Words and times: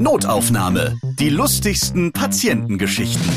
Notaufnahme. 0.00 0.96
Die 1.18 1.28
lustigsten 1.28 2.12
Patientengeschichten. 2.12 3.28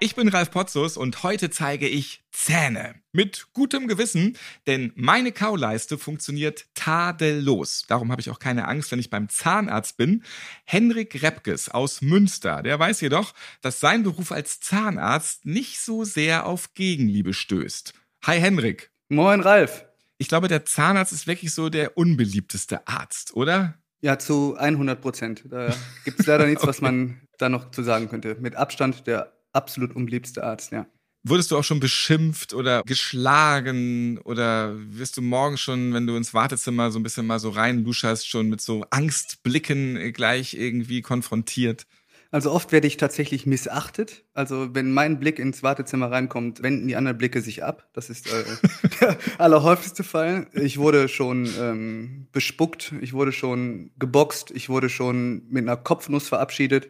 Ich 0.00 0.14
bin 0.14 0.28
Ralf 0.28 0.50
Potzus 0.50 0.96
und 0.96 1.22
heute 1.22 1.50
zeige 1.50 1.86
ich 1.86 2.22
Zähne. 2.44 2.96
Mit 3.10 3.46
gutem 3.54 3.88
Gewissen, 3.88 4.36
denn 4.66 4.92
meine 4.96 5.32
Kauleiste 5.32 5.96
funktioniert 5.96 6.66
tadellos. 6.74 7.86
Darum 7.88 8.12
habe 8.12 8.20
ich 8.20 8.28
auch 8.28 8.38
keine 8.38 8.68
Angst, 8.68 8.92
wenn 8.92 8.98
ich 8.98 9.08
beim 9.08 9.30
Zahnarzt 9.30 9.96
bin. 9.96 10.22
Henrik 10.66 11.22
Repkes 11.22 11.70
aus 11.70 12.02
Münster, 12.02 12.62
der 12.62 12.78
weiß 12.78 13.00
jedoch, 13.00 13.32
dass 13.62 13.80
sein 13.80 14.02
Beruf 14.02 14.30
als 14.30 14.60
Zahnarzt 14.60 15.46
nicht 15.46 15.80
so 15.80 16.04
sehr 16.04 16.44
auf 16.44 16.74
Gegenliebe 16.74 17.32
stößt. 17.32 17.94
Hi 18.26 18.38
Henrik. 18.38 18.90
Moin 19.08 19.40
Ralf. 19.40 19.86
Ich 20.18 20.28
glaube, 20.28 20.48
der 20.48 20.66
Zahnarzt 20.66 21.14
ist 21.14 21.26
wirklich 21.26 21.54
so 21.54 21.70
der 21.70 21.96
unbeliebteste 21.96 22.86
Arzt, 22.86 23.34
oder? 23.34 23.78
Ja, 24.02 24.18
zu 24.18 24.54
100 24.54 25.00
Prozent. 25.00 25.44
Da 25.48 25.74
gibt 26.04 26.20
es 26.20 26.26
leider 26.26 26.44
nichts, 26.44 26.62
okay. 26.62 26.68
was 26.68 26.82
man 26.82 27.22
da 27.38 27.48
noch 27.48 27.70
zu 27.70 27.82
sagen 27.82 28.10
könnte. 28.10 28.36
Mit 28.38 28.54
Abstand 28.54 29.06
der 29.06 29.32
absolut 29.54 29.96
unbeliebteste 29.96 30.44
Arzt, 30.44 30.72
ja. 30.72 30.84
Wurdest 31.26 31.50
du 31.50 31.56
auch 31.56 31.64
schon 31.64 31.80
beschimpft 31.80 32.52
oder 32.52 32.82
geschlagen 32.82 34.18
oder 34.18 34.74
wirst 34.76 35.16
du 35.16 35.22
morgen 35.22 35.56
schon, 35.56 35.94
wenn 35.94 36.06
du 36.06 36.16
ins 36.16 36.34
Wartezimmer 36.34 36.90
so 36.90 36.98
ein 36.98 37.02
bisschen 37.02 37.26
mal 37.26 37.38
so 37.38 37.48
reinluscherst, 37.48 38.28
schon 38.28 38.50
mit 38.50 38.60
so 38.60 38.84
Angstblicken 38.90 40.12
gleich 40.12 40.52
irgendwie 40.52 41.00
konfrontiert? 41.00 41.86
Also 42.34 42.50
oft 42.50 42.72
werde 42.72 42.88
ich 42.88 42.96
tatsächlich 42.96 43.46
missachtet. 43.46 44.24
Also 44.34 44.74
wenn 44.74 44.92
mein 44.92 45.20
Blick 45.20 45.38
ins 45.38 45.62
Wartezimmer 45.62 46.10
reinkommt, 46.10 46.64
wenden 46.64 46.88
die 46.88 46.96
anderen 46.96 47.16
Blicke 47.16 47.40
sich 47.40 47.62
ab. 47.62 47.88
Das 47.92 48.10
ist 48.10 48.26
äh, 48.26 48.44
der 49.00 49.16
allerhäufigste 49.38 50.02
Fall. 50.02 50.48
Ich 50.52 50.78
wurde 50.78 51.08
schon 51.08 51.48
ähm, 51.60 52.26
bespuckt, 52.32 52.92
ich 53.00 53.12
wurde 53.12 53.30
schon 53.30 53.92
geboxt, 54.00 54.50
ich 54.50 54.68
wurde 54.68 54.88
schon 54.88 55.46
mit 55.48 55.62
einer 55.62 55.76
Kopfnuss 55.76 56.26
verabschiedet. 56.26 56.88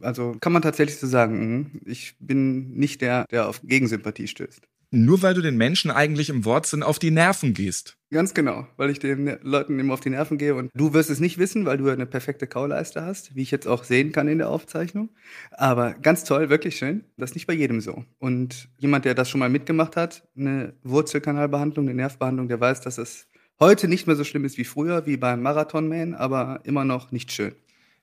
Also 0.00 0.36
kann 0.40 0.52
man 0.52 0.62
tatsächlich 0.62 0.98
so 0.98 1.06
sagen, 1.06 1.56
mhm. 1.56 1.80
ich 1.84 2.16
bin 2.18 2.74
nicht 2.74 3.00
der, 3.00 3.26
der 3.30 3.48
auf 3.48 3.60
Gegensympathie 3.62 4.28
stößt. 4.28 4.62
Nur 4.90 5.20
weil 5.20 5.34
du 5.34 5.42
den 5.42 5.58
Menschen 5.58 5.90
eigentlich 5.90 6.30
im 6.30 6.46
Wortsinn 6.46 6.82
auf 6.82 6.98
die 6.98 7.10
Nerven 7.10 7.52
gehst. 7.52 7.98
Ganz 8.10 8.32
genau, 8.32 8.66
weil 8.78 8.88
ich 8.88 8.98
den 8.98 9.36
Leuten 9.42 9.78
immer 9.78 9.92
auf 9.92 10.00
die 10.00 10.08
Nerven 10.08 10.38
gehe 10.38 10.54
und 10.54 10.70
du 10.74 10.94
wirst 10.94 11.10
es 11.10 11.20
nicht 11.20 11.36
wissen, 11.36 11.66
weil 11.66 11.76
du 11.76 11.90
eine 11.90 12.06
perfekte 12.06 12.46
Kauleiste 12.46 13.04
hast, 13.04 13.36
wie 13.36 13.42
ich 13.42 13.50
jetzt 13.50 13.68
auch 13.68 13.84
sehen 13.84 14.12
kann 14.12 14.28
in 14.28 14.38
der 14.38 14.48
Aufzeichnung. 14.48 15.10
Aber 15.50 15.92
ganz 15.92 16.24
toll, 16.24 16.48
wirklich 16.48 16.76
schön. 16.76 17.04
Das 17.18 17.30
ist 17.30 17.34
nicht 17.34 17.46
bei 17.46 17.52
jedem 17.52 17.82
so. 17.82 18.02
Und 18.18 18.70
jemand, 18.78 19.04
der 19.04 19.14
das 19.14 19.28
schon 19.28 19.40
mal 19.40 19.50
mitgemacht 19.50 19.94
hat, 19.94 20.26
eine 20.34 20.72
Wurzelkanalbehandlung, 20.84 21.86
eine 21.86 21.94
Nervbehandlung, 21.94 22.48
der 22.48 22.58
weiß, 22.58 22.80
dass 22.80 22.96
es 22.96 23.26
heute 23.60 23.88
nicht 23.88 24.06
mehr 24.06 24.16
so 24.16 24.24
schlimm 24.24 24.46
ist 24.46 24.56
wie 24.56 24.64
früher, 24.64 25.04
wie 25.04 25.18
beim 25.18 25.42
Marathonman, 25.42 26.14
aber 26.14 26.60
immer 26.64 26.86
noch 26.86 27.12
nicht 27.12 27.30
schön 27.30 27.52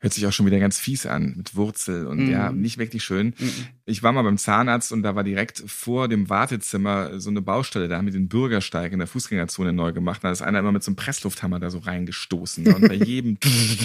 hört 0.06 0.14
sich 0.14 0.28
auch 0.28 0.32
schon 0.32 0.46
wieder 0.46 0.60
ganz 0.60 0.80
fies 0.80 1.08
an 1.08 1.34
mit 1.36 1.56
Wurzel 1.56 2.06
und 2.06 2.28
mm. 2.28 2.30
ja, 2.30 2.52
mhm. 2.52 2.62
nicht 2.62 2.78
wirklich 2.78 3.04
schön. 3.04 3.30
Mm. 3.30 3.50
Ich 3.86 4.04
war 4.04 4.14
mal 4.14 4.22
beim 4.22 4.38
Zahnarzt 4.38 4.92
und 4.92 5.02
da 5.02 5.16
war 5.16 5.24
direkt 5.24 5.64
vor 5.66 6.08
dem 6.08 6.30
Wartezimmer 6.30 7.20
so 7.20 7.32
eine 7.32 7.42
Baustelle, 7.42 7.88
da 7.88 7.98
haben 7.98 8.06
wir 8.06 8.14
den 8.14 8.28
Bürgersteig 8.28 8.94
in 8.94 9.00
der 9.00 9.08
Fußgängerzone 9.08 9.74
neu 9.74 9.94
gemacht. 9.94 10.24
Da 10.24 10.30
ist 10.30 10.44
einer 10.44 10.60
immer 10.60 10.72
mit 10.72 10.84
so 10.84 10.92
einem 10.92 10.96
Presslufthammer 10.96 11.60
da 11.60 11.72
so 11.72 11.80
reingestoßen. 11.80 12.72
Und 12.72 12.88
bei 12.88 12.94
jedem 12.94 13.40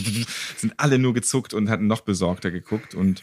sind 0.59 0.75
alle 0.77 0.99
nur 0.99 1.15
gezuckt 1.15 1.55
und 1.55 1.71
hatten 1.71 1.87
noch 1.87 2.03
besorgter 2.03 2.51
geguckt 2.51 2.95
und 2.95 3.23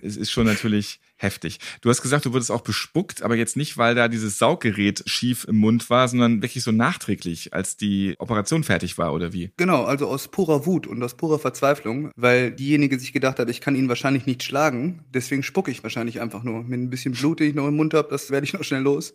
es 0.00 0.16
ist 0.16 0.30
schon 0.30 0.46
natürlich 0.46 1.00
heftig. 1.18 1.58
Du 1.82 1.90
hast 1.90 2.00
gesagt, 2.02 2.24
du 2.24 2.32
wurdest 2.32 2.50
auch 2.50 2.62
bespuckt, 2.62 3.22
aber 3.22 3.36
jetzt 3.36 3.56
nicht, 3.56 3.76
weil 3.76 3.94
da 3.94 4.08
dieses 4.08 4.38
Sauggerät 4.38 5.02
schief 5.06 5.44
im 5.44 5.56
Mund 5.56 5.90
war, 5.90 6.08
sondern 6.08 6.42
wirklich 6.42 6.64
so 6.64 6.72
nachträglich, 6.72 7.52
als 7.52 7.76
die 7.76 8.14
Operation 8.18 8.64
fertig 8.64 8.96
war, 8.98 9.12
oder 9.12 9.32
wie? 9.32 9.50
Genau, 9.56 9.84
also 9.84 10.08
aus 10.08 10.28
purer 10.28 10.64
Wut 10.64 10.86
und 10.86 11.02
aus 11.02 11.16
purer 11.16 11.38
Verzweiflung, 11.38 12.10
weil 12.16 12.52
diejenige 12.52 12.98
sich 12.98 13.12
gedacht 13.12 13.38
hat, 13.38 13.50
ich 13.50 13.60
kann 13.60 13.76
ihn 13.76 13.88
wahrscheinlich 13.88 14.26
nicht 14.26 14.42
schlagen, 14.42 15.04
deswegen 15.12 15.42
spucke 15.42 15.70
ich 15.70 15.82
wahrscheinlich 15.82 16.20
einfach 16.20 16.42
nur. 16.42 16.62
Mit 16.62 16.80
ein 16.80 16.90
bisschen 16.90 17.12
Blut, 17.12 17.40
den 17.40 17.50
ich 17.50 17.54
noch 17.54 17.68
im 17.68 17.76
Mund 17.76 17.94
habe, 17.94 18.08
das 18.10 18.30
werde 18.30 18.44
ich 18.44 18.52
noch 18.52 18.64
schnell 18.64 18.82
los 18.82 19.14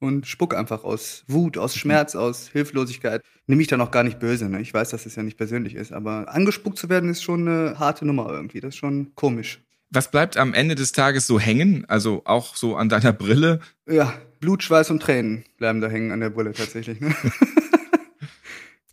und 0.00 0.26
spuck 0.26 0.54
einfach 0.54 0.84
aus 0.84 1.24
Wut, 1.26 1.58
aus 1.58 1.76
Schmerz, 1.76 2.14
aus 2.14 2.48
Hilflosigkeit. 2.48 3.22
Nimm 3.46 3.60
ich 3.60 3.66
dann 3.66 3.80
auch 3.80 3.90
gar 3.90 4.04
nicht 4.04 4.18
böse. 4.18 4.48
Ne? 4.48 4.60
Ich 4.60 4.72
weiß, 4.72 4.90
dass 4.90 5.06
es 5.06 5.16
ja 5.16 5.22
nicht 5.22 5.36
persönlich 5.36 5.74
ist, 5.74 5.92
aber 5.92 6.32
angespuckt 6.32 6.78
zu 6.78 6.88
werden 6.88 7.10
ist 7.10 7.22
schon 7.22 7.48
eine 7.48 7.78
harte 7.78 8.04
Nummer 8.04 8.30
irgendwie. 8.30 8.60
Das 8.60 8.74
ist 8.74 8.78
schon 8.78 9.14
komisch. 9.14 9.60
Was 9.90 10.10
bleibt 10.10 10.36
am 10.36 10.52
Ende 10.54 10.74
des 10.74 10.92
Tages 10.92 11.26
so 11.26 11.40
hängen? 11.40 11.84
Also 11.88 12.22
auch 12.24 12.56
so 12.56 12.76
an 12.76 12.88
deiner 12.88 13.12
Brille? 13.12 13.60
Ja, 13.88 14.12
Blut, 14.40 14.62
Schweiß 14.62 14.90
und 14.90 15.00
Tränen 15.02 15.44
bleiben 15.56 15.80
da 15.80 15.88
hängen 15.88 16.12
an 16.12 16.20
der 16.20 16.30
Brille 16.30 16.52
tatsächlich. 16.52 17.00
Ne? 17.00 17.14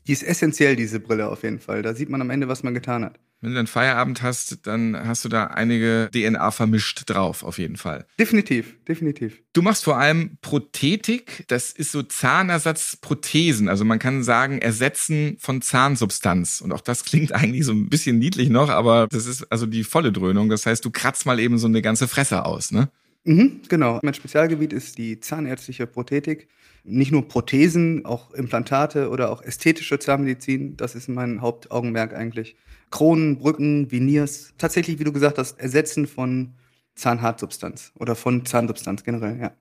Die 0.08 0.12
ist 0.12 0.24
essentiell, 0.24 0.76
diese 0.76 1.00
Brille 1.00 1.30
auf 1.30 1.44
jeden 1.44 1.60
Fall. 1.60 1.82
Da 1.82 1.96
sieht 1.96 2.10
man 2.10 2.22
am 2.22 2.30
Ende, 2.30 2.48
was 2.48 2.64
man 2.64 2.74
getan 2.74 3.04
hat. 3.04 3.20
Wenn 3.42 3.52
du 3.52 3.58
dann 3.58 3.68
Feierabend 3.68 4.22
hast, 4.22 4.66
dann 4.66 4.96
hast 5.08 5.26
du 5.26 5.30
da 5.30 5.46
einige 5.46 6.10
DNA 6.14 6.52
vermischt 6.52 7.04
drauf, 7.08 7.44
auf 7.44 7.58
jeden 7.58 7.76
Fall. 7.76 8.08
Definitiv, 8.18 8.76
definitiv. 8.88 9.42
Du 9.54 9.62
machst 9.62 9.84
vor 9.84 9.98
allem 9.98 10.38
Prothetik. 10.42 11.44
Das 11.48 11.72
ist 11.72 11.92
so 11.92 12.02
Zahnersatzprothesen. 12.02 13.68
Also 13.70 13.86
man 13.86 14.00
kann 14.00 14.24
sagen, 14.24 14.60
Ersetzen 14.60 15.38
von 15.40 15.62
Zahnsubstanz. 15.62 16.62
Und 16.62 16.72
auch 16.72 16.82
das 16.82 17.04
klingt 17.04 17.34
eigentlich 17.34 17.66
so 17.66 17.74
ein 17.74 17.90
bisschen 17.90 18.18
niedlich 18.18 18.50
noch, 18.50 18.70
aber 18.70 19.08
das 19.12 19.26
ist 19.26 19.52
also 19.52 19.66
die 19.66 19.84
volle 19.84 20.12
Dröhnung. 20.12 20.50
Das 20.50 20.66
heißt, 20.66 20.84
du 20.84 20.90
kratzt 20.90 21.26
mal 21.26 21.40
eben 21.40 21.58
so 21.58 21.68
eine 21.68 21.82
ganze 21.82 22.08
Fresse 22.08 22.46
aus, 22.46 22.72
ne? 22.72 22.90
Mhm, 23.26 23.62
genau. 23.68 24.00
Mein 24.04 24.14
Spezialgebiet 24.14 24.72
ist 24.72 24.98
die 24.98 25.20
zahnärztliche 25.20 25.88
Prothetik. 25.88 26.48
Nicht 26.84 27.12
nur 27.12 27.28
Prothesen, 27.28 28.06
auch 28.06 28.32
Implantate 28.32 29.10
oder 29.10 29.32
auch 29.32 29.42
ästhetische 29.42 29.98
Zahnmedizin. 29.98 30.78
Das 30.78 30.94
ist 30.94 31.10
mein 31.10 31.42
Hauptaugenmerk 31.42 32.14
eigentlich. 32.14 32.56
Kronen, 32.92 33.40
Brücken, 33.40 33.92
Veneers. 33.92 34.54
Tatsächlich, 34.60 35.00
wie 35.00 35.04
du 35.04 35.12
gesagt 35.12 35.40
hast, 35.40 35.60
Ersetzen 35.60 36.06
von 36.06 36.54
Zahnhartsubstanz 36.94 37.92
oder 38.00 38.16
von 38.16 38.46
Zahnsubstanz 38.46 39.04
generell, 39.04 39.40
ja. 39.40 39.52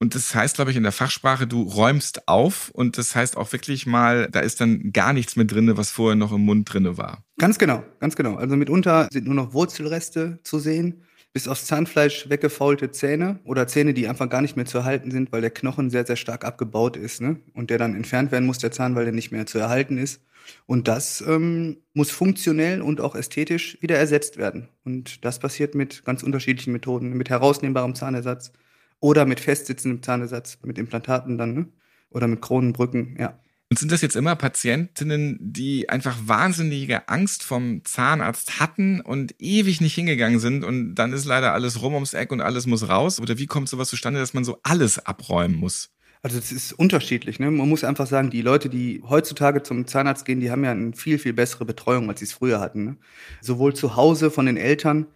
Und 0.00 0.16
das 0.16 0.34
heißt, 0.34 0.56
glaube 0.56 0.72
ich, 0.72 0.76
in 0.76 0.82
der 0.82 0.92
Fachsprache, 0.92 1.46
du 1.46 1.62
räumst 1.62 2.26
auf 2.28 2.70
und 2.70 2.98
das 2.98 3.14
heißt 3.14 3.36
auch 3.36 3.52
wirklich 3.52 3.86
mal, 3.86 4.28
da 4.30 4.40
ist 4.40 4.60
dann 4.60 4.92
gar 4.92 5.12
nichts 5.12 5.36
mehr 5.36 5.46
drinne, 5.46 5.76
was 5.76 5.92
vorher 5.92 6.16
noch 6.16 6.32
im 6.32 6.42
Mund 6.42 6.70
drinne 6.70 6.98
war. 6.98 7.24
Ganz 7.38 7.58
genau, 7.58 7.84
ganz 8.00 8.16
genau. 8.16 8.34
Also 8.34 8.56
mitunter 8.56 9.08
sind 9.12 9.24
nur 9.24 9.36
noch 9.36 9.54
Wurzelreste 9.54 10.40
zu 10.42 10.58
sehen 10.58 11.04
bis 11.34 11.48
aufs 11.48 11.66
Zahnfleisch 11.66 12.30
weggefaulte 12.30 12.92
Zähne 12.92 13.40
oder 13.44 13.66
Zähne, 13.66 13.92
die 13.92 14.06
einfach 14.06 14.30
gar 14.30 14.40
nicht 14.40 14.54
mehr 14.54 14.66
zu 14.66 14.78
erhalten 14.78 15.10
sind, 15.10 15.32
weil 15.32 15.40
der 15.40 15.50
Knochen 15.50 15.90
sehr, 15.90 16.06
sehr 16.06 16.14
stark 16.14 16.44
abgebaut 16.44 16.96
ist 16.96 17.20
ne? 17.20 17.40
und 17.54 17.70
der 17.70 17.78
dann 17.78 17.96
entfernt 17.96 18.30
werden 18.30 18.46
muss, 18.46 18.58
der 18.58 18.70
Zahn, 18.70 18.94
weil 18.94 19.04
der 19.04 19.12
nicht 19.12 19.32
mehr 19.32 19.44
zu 19.44 19.58
erhalten 19.58 19.98
ist. 19.98 20.22
Und 20.66 20.86
das 20.86 21.24
ähm, 21.26 21.78
muss 21.92 22.12
funktionell 22.12 22.82
und 22.82 23.00
auch 23.00 23.16
ästhetisch 23.16 23.78
wieder 23.82 23.98
ersetzt 23.98 24.36
werden. 24.36 24.68
Und 24.84 25.24
das 25.24 25.40
passiert 25.40 25.74
mit 25.74 26.04
ganz 26.04 26.22
unterschiedlichen 26.22 26.72
Methoden, 26.72 27.14
mit 27.14 27.30
herausnehmbarem 27.30 27.96
Zahnersatz 27.96 28.52
oder 29.00 29.26
mit 29.26 29.40
festsitzendem 29.40 30.02
Zahnersatz, 30.02 30.58
mit 30.62 30.78
Implantaten 30.78 31.36
dann 31.36 31.54
ne? 31.54 31.68
oder 32.10 32.28
mit 32.28 32.42
Kronenbrücken, 32.42 33.16
ja. 33.18 33.40
Und 33.70 33.78
sind 33.78 33.90
das 33.90 34.02
jetzt 34.02 34.14
immer 34.14 34.36
Patientinnen, 34.36 35.38
die 35.40 35.88
einfach 35.88 36.16
wahnsinnige 36.26 37.08
Angst 37.08 37.42
vom 37.42 37.84
Zahnarzt 37.84 38.60
hatten 38.60 39.00
und 39.00 39.34
ewig 39.38 39.80
nicht 39.80 39.94
hingegangen 39.94 40.38
sind 40.38 40.64
und 40.64 40.94
dann 40.94 41.12
ist 41.12 41.24
leider 41.24 41.54
alles 41.54 41.82
rum 41.82 41.94
ums 41.94 42.14
Eck 42.14 42.30
und 42.30 42.40
alles 42.40 42.66
muss 42.66 42.88
raus? 42.88 43.20
Oder 43.20 43.38
wie 43.38 43.46
kommt 43.46 43.68
sowas 43.68 43.88
zustande, 43.88 44.20
dass 44.20 44.34
man 44.34 44.44
so 44.44 44.58
alles 44.62 44.98
abräumen 44.98 45.56
muss? 45.56 45.90
Also 46.24 46.38
es 46.38 46.52
ist 46.52 46.72
unterschiedlich. 46.72 47.38
Ne? 47.38 47.50
Man 47.50 47.68
muss 47.68 47.84
einfach 47.84 48.06
sagen, 48.06 48.30
die 48.30 48.40
Leute, 48.40 48.70
die 48.70 49.02
heutzutage 49.06 49.62
zum 49.62 49.86
Zahnarzt 49.86 50.24
gehen, 50.24 50.40
die 50.40 50.50
haben 50.50 50.64
ja 50.64 50.70
eine 50.70 50.94
viel, 50.94 51.18
viel 51.18 51.34
bessere 51.34 51.66
Betreuung, 51.66 52.08
als 52.08 52.20
sie 52.20 52.24
es 52.24 52.32
früher 52.32 52.60
hatten. 52.60 52.84
Ne? 52.84 52.96
Sowohl 53.42 53.74
zu 53.74 53.94
Hause 53.96 54.30
von 54.30 54.46
den 54.46 54.56
Eltern, 54.56 55.06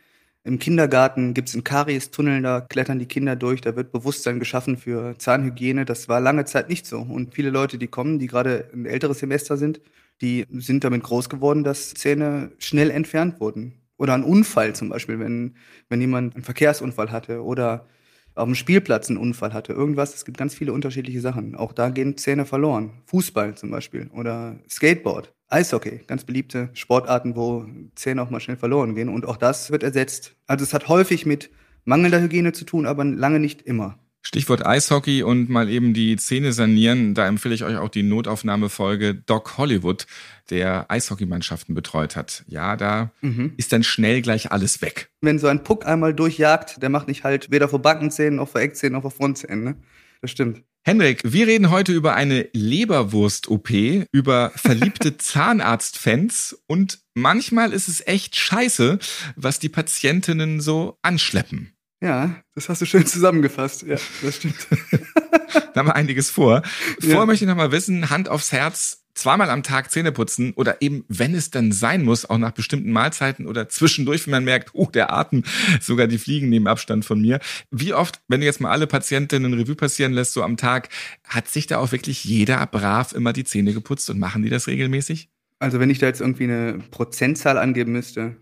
im 0.48 0.58
Kindergarten 0.58 1.34
gibt 1.34 1.50
es 1.50 1.54
einen 1.54 1.62
Karies-Tunnel, 1.62 2.42
da 2.42 2.62
klettern 2.62 2.98
die 2.98 3.06
Kinder 3.06 3.36
durch, 3.36 3.60
da 3.60 3.76
wird 3.76 3.92
Bewusstsein 3.92 4.38
geschaffen 4.38 4.78
für 4.78 5.16
Zahnhygiene. 5.18 5.84
Das 5.84 6.08
war 6.08 6.20
lange 6.20 6.46
Zeit 6.46 6.70
nicht 6.70 6.86
so. 6.86 7.00
Und 7.00 7.34
viele 7.34 7.50
Leute, 7.50 7.76
die 7.78 7.86
kommen, 7.86 8.18
die 8.18 8.26
gerade 8.26 8.70
ein 8.72 8.86
älteres 8.86 9.18
Semester 9.18 9.58
sind, 9.58 9.80
die 10.22 10.46
sind 10.50 10.84
damit 10.84 11.02
groß 11.02 11.28
geworden, 11.28 11.64
dass 11.64 11.92
Zähne 11.94 12.50
schnell 12.58 12.90
entfernt 12.90 13.40
wurden. 13.40 13.74
Oder 13.98 14.14
ein 14.14 14.24
Unfall 14.24 14.74
zum 14.74 14.88
Beispiel, 14.88 15.20
wenn, 15.20 15.54
wenn 15.90 16.00
jemand 16.00 16.34
einen 16.34 16.44
Verkehrsunfall 16.44 17.12
hatte 17.12 17.44
oder 17.44 17.86
auf 18.34 18.46
dem 18.46 18.54
Spielplatz 18.54 19.10
einen 19.10 19.18
Unfall 19.18 19.52
hatte, 19.52 19.72
irgendwas. 19.74 20.14
Es 20.14 20.24
gibt 20.24 20.38
ganz 20.38 20.54
viele 20.54 20.72
unterschiedliche 20.72 21.20
Sachen. 21.20 21.56
Auch 21.56 21.72
da 21.72 21.90
gehen 21.90 22.16
Zähne 22.16 22.46
verloren. 22.46 23.02
Fußball 23.06 23.56
zum 23.56 23.70
Beispiel 23.70 24.08
oder 24.14 24.58
Skateboard. 24.68 25.32
Eishockey, 25.48 26.00
ganz 26.06 26.24
beliebte 26.24 26.70
Sportarten, 26.74 27.36
wo 27.36 27.66
Zähne 27.94 28.22
auch 28.22 28.30
mal 28.30 28.40
schnell 28.40 28.56
verloren 28.56 28.94
gehen. 28.94 29.08
Und 29.08 29.26
auch 29.26 29.36
das 29.36 29.70
wird 29.70 29.82
ersetzt. 29.82 30.34
Also 30.46 30.62
es 30.62 30.74
hat 30.74 30.88
häufig 30.88 31.26
mit 31.26 31.50
mangelnder 31.84 32.20
Hygiene 32.20 32.52
zu 32.52 32.64
tun, 32.64 32.86
aber 32.86 33.04
lange 33.04 33.40
nicht 33.40 33.62
immer. 33.62 33.98
Stichwort 34.20 34.66
Eishockey 34.66 35.22
und 35.22 35.48
mal 35.48 35.70
eben 35.70 35.94
die 35.94 36.16
Zähne 36.16 36.52
sanieren. 36.52 37.14
Da 37.14 37.26
empfehle 37.26 37.54
ich 37.54 37.64
euch 37.64 37.78
auch 37.78 37.88
die 37.88 38.02
Notaufnahmefolge 38.02 39.14
Doc 39.14 39.56
Hollywood, 39.56 40.06
der 40.50 40.90
Eishockeymannschaften 40.90 41.74
betreut 41.74 42.14
hat. 42.14 42.44
Ja, 42.46 42.76
da 42.76 43.12
mhm. 43.22 43.54
ist 43.56 43.72
dann 43.72 43.84
schnell 43.84 44.20
gleich 44.20 44.52
alles 44.52 44.82
weg. 44.82 45.08
Wenn 45.22 45.38
so 45.38 45.46
ein 45.46 45.64
Puck 45.64 45.86
einmal 45.86 46.12
durchjagt, 46.12 46.82
der 46.82 46.90
macht 46.90 47.08
nicht 47.08 47.24
halt 47.24 47.50
weder 47.50 47.68
vor 47.68 47.80
Backenzähnen 47.80 48.36
noch 48.36 48.48
vor 48.48 48.60
Eckzähnen 48.60 48.94
noch 48.94 49.02
vor 49.02 49.12
Frontzähnen. 49.12 49.64
Ne? 49.64 49.76
Das 50.20 50.30
stimmt. 50.30 50.62
Henrik, 50.88 51.20
wir 51.22 51.46
reden 51.46 51.68
heute 51.68 51.92
über 51.92 52.14
eine 52.14 52.48
Leberwurst-OP, 52.54 53.68
über 54.10 54.52
verliebte 54.56 55.18
Zahnarztfans 55.18 56.62
und 56.66 57.00
manchmal 57.12 57.74
ist 57.74 57.88
es 57.88 58.06
echt 58.06 58.36
scheiße, 58.36 58.98
was 59.36 59.58
die 59.58 59.68
Patientinnen 59.68 60.62
so 60.62 60.96
anschleppen. 61.02 61.74
Ja, 62.02 62.42
das 62.54 62.70
hast 62.70 62.80
du 62.80 62.86
schön 62.86 63.04
zusammengefasst. 63.04 63.82
Ja, 63.82 63.98
das 64.22 64.36
stimmt. 64.36 64.66
da 65.74 65.80
haben 65.80 65.88
wir 65.88 65.94
einiges 65.94 66.30
vor. 66.30 66.62
Vorher 67.00 67.18
ja. 67.18 67.26
möchte 67.26 67.44
ich 67.44 67.48
noch 67.50 67.56
mal 67.56 67.70
wissen, 67.70 68.08
Hand 68.08 68.30
aufs 68.30 68.52
Herz, 68.52 69.04
zweimal 69.18 69.50
am 69.50 69.62
Tag 69.62 69.90
Zähne 69.90 70.12
putzen 70.12 70.52
oder 70.54 70.80
eben, 70.80 71.04
wenn 71.08 71.34
es 71.34 71.50
dann 71.50 71.72
sein 71.72 72.04
muss, 72.04 72.24
auch 72.24 72.38
nach 72.38 72.52
bestimmten 72.52 72.92
Mahlzeiten 72.92 73.46
oder 73.46 73.68
zwischendurch, 73.68 74.26
wenn 74.26 74.30
man 74.30 74.44
merkt, 74.44 74.70
oh, 74.74 74.86
der 74.86 75.12
Atem, 75.12 75.42
sogar 75.80 76.06
die 76.06 76.18
Fliegen 76.18 76.48
nehmen 76.48 76.68
Abstand 76.68 77.04
von 77.04 77.20
mir. 77.20 77.40
Wie 77.70 77.92
oft, 77.92 78.20
wenn 78.28 78.40
du 78.40 78.46
jetzt 78.46 78.60
mal 78.60 78.70
alle 78.70 78.86
Patientinnen 78.86 79.54
Revue 79.54 79.74
passieren 79.74 80.12
lässt, 80.12 80.32
so 80.32 80.42
am 80.42 80.56
Tag, 80.56 80.88
hat 81.24 81.48
sich 81.48 81.66
da 81.66 81.78
auch 81.78 81.90
wirklich 81.90 82.24
jeder 82.24 82.64
brav 82.66 83.12
immer 83.12 83.32
die 83.32 83.44
Zähne 83.44 83.74
geputzt 83.74 84.08
und 84.08 84.18
machen 84.18 84.42
die 84.42 84.50
das 84.50 84.68
regelmäßig? 84.68 85.28
Also 85.58 85.80
wenn 85.80 85.90
ich 85.90 85.98
da 85.98 86.06
jetzt 86.06 86.20
irgendwie 86.20 86.44
eine 86.44 86.78
Prozentzahl 86.90 87.58
angeben 87.58 87.92
müsste, 87.92 88.36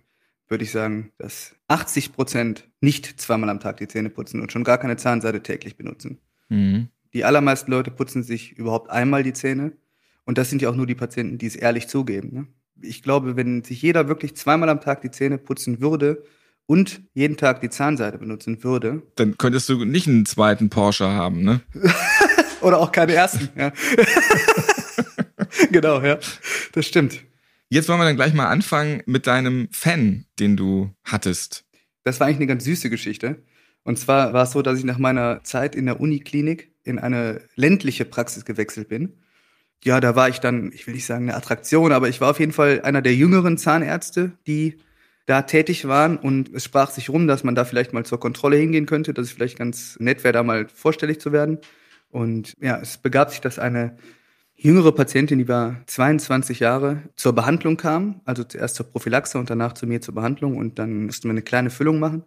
würde 0.49 0.65
ich 0.65 0.71
sagen, 0.71 1.11
dass 1.17 1.57
80 1.69 2.13
Prozent 2.13 2.69
nicht 2.81 3.21
zweimal 3.21 3.49
am 3.49 3.61
Tag 3.61 3.79
die 3.79 3.89
Zähne 3.89 4.11
putzen 4.11 4.41
und 4.43 4.53
schon 4.53 4.63
gar 4.63 4.79
keine 4.79 4.97
Zahnseide 4.97 5.43
täglich 5.43 5.77
benutzen. 5.77 6.19
Mhm. 6.51 6.89
Die 7.15 7.25
allermeisten 7.25 7.71
Leute 7.71 7.91
putzen 7.91 8.23
sich 8.23 8.53
überhaupt 8.53 8.91
einmal 8.91 9.23
die 9.23 9.33
Zähne. 9.33 9.73
Und 10.27 10.39
das 10.39 10.51
sind 10.51 10.61
ja 10.61 10.69
auch 10.69 10.75
nur 10.75 10.87
die 10.87 10.95
Patienten, 10.95 11.39
die 11.39 11.47
es 11.47 11.57
ehrlich 11.57 11.89
zugeben. 11.89 12.31
Ne? 12.33 12.47
Ich 12.83 13.03
glaube, 13.03 13.37
wenn 13.37 13.65
sich 13.65 13.81
jeder 13.81 14.09
wirklich 14.09 14.37
zweimal 14.37 14.69
am 14.69 14.83
Tag 14.83 15.01
die 15.01 15.11
Zähne 15.11 15.39
putzen 15.39 15.81
würde 15.81 16.25
und 16.67 17.01
jeden 17.15 17.37
Tag 17.37 17.61
die 17.61 17.71
Zahnseide 17.71 18.19
benutzen 18.19 18.63
würde. 18.63 19.03
Dann 19.15 19.39
könntest 19.39 19.69
du 19.69 19.85
nicht 19.85 20.09
einen 20.09 20.27
zweiten 20.27 20.69
Porsche 20.69 21.09
haben, 21.09 21.43
ne? 21.43 21.61
Oder 22.61 22.81
auch 22.81 22.91
keine 22.91 23.15
ersten, 23.15 23.49
ja. 23.57 23.73
genau, 25.71 26.03
ja. 26.03 26.19
Das 26.73 26.87
stimmt. 26.87 27.23
Jetzt 27.69 27.89
wollen 27.89 28.01
wir 28.01 28.05
dann 28.05 28.17
gleich 28.17 28.35
mal 28.35 28.49
anfangen 28.49 29.03
mit 29.07 29.27
deinem 29.27 29.69
Fan, 29.71 30.25
den 30.41 30.57
du 30.57 30.91
hattest. 31.05 31.65
Das 32.03 32.19
war 32.19 32.27
eigentlich 32.27 32.39
eine 32.39 32.47
ganz 32.47 32.65
süße 32.65 32.91
Geschichte. 32.91 33.43
Und 33.85 33.99
zwar 33.99 34.33
war 34.33 34.45
es 34.45 34.53
so, 34.53 34.63
dass 34.63 34.79
ich 34.79 34.85
nach 34.85 34.99
meiner 34.99 35.45
Zeit 35.45 35.77
in 35.77 35.87
der 35.87 36.01
Uniklinik 36.01 36.73
in 36.83 36.99
eine 36.99 37.43
ländliche 37.55 38.05
Praxis 38.05 38.45
gewechselt 38.45 38.89
bin. 38.89 39.15
Ja, 39.85 40.01
da 40.01 40.17
war 40.17 40.29
ich 40.29 40.41
dann, 40.41 40.73
ich 40.73 40.87
will 40.87 40.95
nicht 40.95 41.07
sagen 41.07 41.29
eine 41.29 41.37
Attraktion, 41.37 41.93
aber 41.93 42.09
ich 42.09 42.21
war 42.21 42.31
auf 42.31 42.41
jeden 42.41 42.53
Fall 42.53 42.81
einer 42.83 43.03
der 43.03 43.15
jüngeren 43.15 43.59
Zahnärzte, 43.59 44.33
die 44.47 44.79
da 45.27 45.43
tätig 45.43 45.87
waren. 45.87 46.17
Und 46.17 46.53
es 46.55 46.65
sprach 46.65 46.91
sich 46.91 47.11
rum, 47.11 47.27
dass 47.27 47.45
man 47.45 47.55
da 47.55 47.65
vielleicht 47.65 47.93
mal 47.93 48.05
zur 48.05 48.21
Kontrolle 48.21 48.57
hingehen 48.57 48.87
könnte, 48.87 49.13
dass 49.13 49.27
es 49.27 49.33
vielleicht 49.33 49.59
ganz 49.59 49.97
nett 50.01 50.25
wäre, 50.25 50.33
da 50.33 50.43
mal 50.43 50.69
vorstellig 50.69 51.21
zu 51.21 51.33
werden. 51.33 51.59
Und 52.11 52.55
ja, 52.61 52.79
es 52.81 52.99
begab 52.99 53.31
sich, 53.31 53.41
dass 53.41 53.59
eine 53.59 53.97
jüngere 54.55 54.93
Patientin, 54.93 55.39
die 55.39 55.49
war 55.49 55.83
22 55.87 56.61
Jahre, 56.61 57.03
zur 57.15 57.35
Behandlung 57.35 57.77
kam, 57.77 58.23
also 58.25 58.43
zuerst 58.45 58.77
zur 58.77 58.87
Prophylaxe 58.87 59.39
und 59.39 59.51
danach 59.51 59.75
zu 59.75 59.87
mir 59.87 60.01
zur 60.01 60.15
Behandlung. 60.15 60.57
Und 60.57 60.79
dann 60.79 61.07
mussten 61.07 61.29
wir 61.29 61.33
eine 61.33 61.43
kleine 61.43 61.71
Füllung 61.71 61.99
machen. 61.99 62.25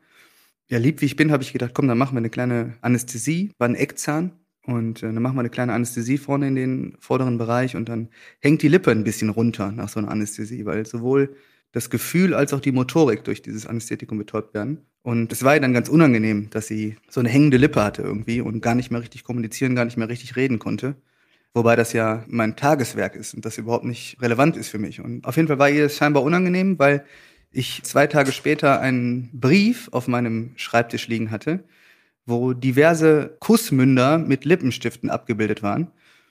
Ja, 0.68 0.78
lieb 0.78 1.02
wie 1.02 1.06
ich 1.06 1.16
bin, 1.16 1.32
habe 1.32 1.42
ich 1.42 1.52
gedacht, 1.52 1.72
komm, 1.74 1.88
dann 1.88 1.98
machen 1.98 2.14
wir 2.14 2.20
eine 2.20 2.30
kleine 2.30 2.78
Anästhesie, 2.82 3.52
war 3.58 3.68
ein 3.68 3.76
Eckzahn 3.76 4.39
und 4.66 5.04
äh, 5.04 5.14
dann 5.14 5.22
machen 5.22 5.36
wir 5.36 5.42
eine 5.42 5.50
kleine 5.50 5.74
Anästhesie 5.74 6.18
vorne 6.18 6.48
in 6.48 6.56
den 6.56 6.98
vorderen 7.00 7.38
Bereich 7.38 7.76
und 7.76 7.90
dann 7.90 8.10
hängt 8.40 8.62
die 8.62 8.68
Lippe 8.68 8.92
ein 8.92 9.04
bisschen 9.04 9.30
runter 9.30 9.72
nach 9.72 9.90
so 9.90 10.00
einer 10.00 10.12
Anästhesie, 10.12 10.66
weil 10.66 10.86
sowohl 10.86 11.36
das 11.72 11.90
Gefühl 11.90 12.34
als 12.34 12.54
auch 12.54 12.60
die 12.60 12.72
Motorik 12.72 13.24
durch 13.24 13.42
dieses 13.42 13.66
Anästhetikum 13.66 14.18
betäubt 14.18 14.54
werden. 14.54 14.86
Und 15.02 15.32
es 15.32 15.44
war 15.44 15.56
ihr 15.56 15.62
dann 15.62 15.74
ganz 15.74 15.88
unangenehm, 15.88 16.50
dass 16.50 16.68
sie 16.68 16.98
so 17.10 17.20
eine 17.20 17.30
hängende 17.30 17.58
Lippe 17.58 17.84
hatte 17.84 18.02
irgendwie 18.02 18.42
und 18.42 18.62
gar 18.62 18.76
nicht 18.76 18.92
mehr 18.92 19.02
richtig 19.02 19.24
kommunizieren, 19.24 19.76
gar 19.76 19.86
nicht 19.86 19.98
mehr 19.98 20.10
richtig 20.10 20.36
reden 20.36 20.60
konnte. 20.60 20.96
Wobei 21.54 21.76
das 21.76 21.94
ja 21.94 22.26
mein 22.28 22.56
Tageswerk 22.56 23.16
ist 23.16 23.34
und 23.34 23.46
das 23.46 23.58
überhaupt 23.58 23.86
nicht 23.86 24.22
relevant 24.22 24.58
ist 24.58 24.70
für 24.70 24.78
mich. 24.78 25.00
Und 25.00 25.26
auf 25.26 25.36
jeden 25.36 25.48
Fall 25.48 25.60
war 25.60 25.70
ihr 25.70 25.84
das 25.84 25.96
scheinbar 25.96 26.24
unangenehm, 26.24 26.78
weil 26.78 27.06
ich 27.52 27.82
zwei 27.84 28.08
Tage 28.08 28.32
später 28.32 28.80
einen 28.82 29.30
Brief 29.34 29.90
auf 29.92 30.08
meinem 30.08 30.52
Schreibtisch 30.58 31.08
liegen 31.08 31.32
hatte, 31.32 31.64
wo 32.30 32.54
diverse 32.54 33.36
Kussmünder 33.40 34.18
mit 34.18 34.46
Lippenstiften 34.46 35.10
abgebildet 35.10 35.64
waren. 35.64 35.88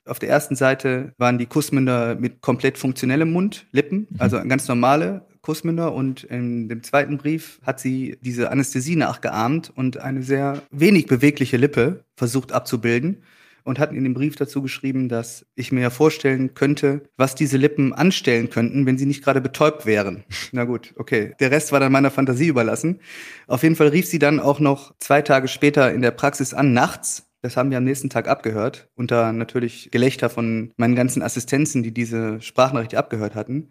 Auf 0.07 0.19
der 0.19 0.31
ersten 0.31 0.57
Seite 0.57 1.13
waren 1.19 1.39
die 1.39 1.47
Kussmünder 1.47 2.15
mit 2.15 2.41
komplett 2.41 2.79
funktionellem 2.79 3.31
Mund, 3.31 3.67
Lippen, 3.73 4.07
mhm. 4.11 4.17
also 4.19 4.41
ganz 4.43 4.67
normale 4.69 5.27
Kussmünder. 5.43 5.93
Und 5.93 6.25
in 6.25 6.69
dem 6.69 6.83
zweiten 6.83 7.19
Brief 7.19 7.61
hat 7.63 7.81
sie 7.81 8.17
diese 8.23 8.51
Anästhesie 8.51 8.97
nachgeahmt 8.97 9.71
und 9.75 9.99
eine 9.99 10.23
sehr 10.23 10.63
wenig 10.71 11.07
bewegliche 11.07 11.57
Lippe 11.59 12.05
versucht 12.17 12.53
abzubilden 12.53 13.23
und 13.69 13.79
hatten 13.79 13.95
in 13.97 14.05
dem 14.05 14.15
Brief 14.15 14.35
dazu 14.37 14.63
geschrieben, 14.63 15.09
dass 15.09 15.47
ich 15.55 15.71
mir 15.71 15.83
ja 15.83 15.91
vorstellen 15.91 16.55
könnte, 16.55 17.03
was 17.17 17.35
diese 17.35 17.57
Lippen 17.57 17.93
anstellen 17.93 18.51
könnten, 18.51 18.87
wenn 18.87 18.99
sie 18.99 19.07
nicht 19.07 19.23
gerade 19.23 19.41
betäubt 19.41 19.87
wären. 19.87 20.25
Na 20.53 20.65
gut, 20.65 20.95
okay. 20.97 21.35
Der 21.39 21.51
Rest 21.51 21.71
war 21.71 21.81
dann 21.81 21.93
meiner 21.93 22.11
Fantasie 22.11 22.49
überlassen. 22.49 23.01
Auf 23.47 23.63
jeden 23.63 23.77
Fall 23.77 23.89
rief 23.89 24.07
sie 24.07 24.19
dann 24.19 24.41
auch 24.41 24.59
noch 24.59 24.95
zwei 24.99 25.23
Tage 25.23 25.49
später 25.49 25.93
in 25.93 26.03
der 26.03 26.11
Praxis 26.11 26.55
an, 26.55 26.73
nachts. 26.73 27.29
Das 27.43 27.57
haben 27.57 27.71
wir 27.71 27.79
am 27.79 27.85
nächsten 27.85 28.11
Tag 28.11 28.27
abgehört, 28.27 28.89
unter 28.97 29.33
natürlich 29.33 29.91
Gelächter 29.93 30.29
von 30.29 30.73
meinen 30.77 30.97
ganzen 30.97 31.23
Assistenzen, 31.23 31.85
die 31.85 31.93
diese 31.93 32.41
Sprachnachricht 32.41 32.97
abgehört 32.97 33.37
hatten 33.37 33.71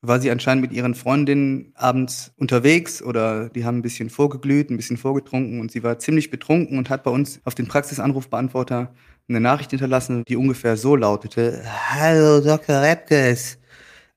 war 0.00 0.20
sie 0.20 0.30
anscheinend 0.30 0.62
mit 0.62 0.72
ihren 0.72 0.94
Freundinnen 0.94 1.72
abends 1.74 2.32
unterwegs 2.36 3.02
oder 3.02 3.48
die 3.48 3.64
haben 3.64 3.78
ein 3.78 3.82
bisschen 3.82 4.10
vorgeglüht, 4.10 4.70
ein 4.70 4.76
bisschen 4.76 4.96
vorgetrunken 4.96 5.60
und 5.60 5.72
sie 5.72 5.82
war 5.82 5.98
ziemlich 5.98 6.30
betrunken 6.30 6.78
und 6.78 6.88
hat 6.88 7.02
bei 7.02 7.10
uns 7.10 7.40
auf 7.44 7.54
den 7.54 7.66
Praxisanrufbeantworter 7.66 8.94
eine 9.28 9.40
Nachricht 9.40 9.70
hinterlassen, 9.70 10.24
die 10.26 10.36
ungefähr 10.36 10.76
so 10.78 10.96
lautete. 10.96 11.62
Hallo 11.90 12.40
Dr. 12.40 12.80
Repkes, 12.80 13.58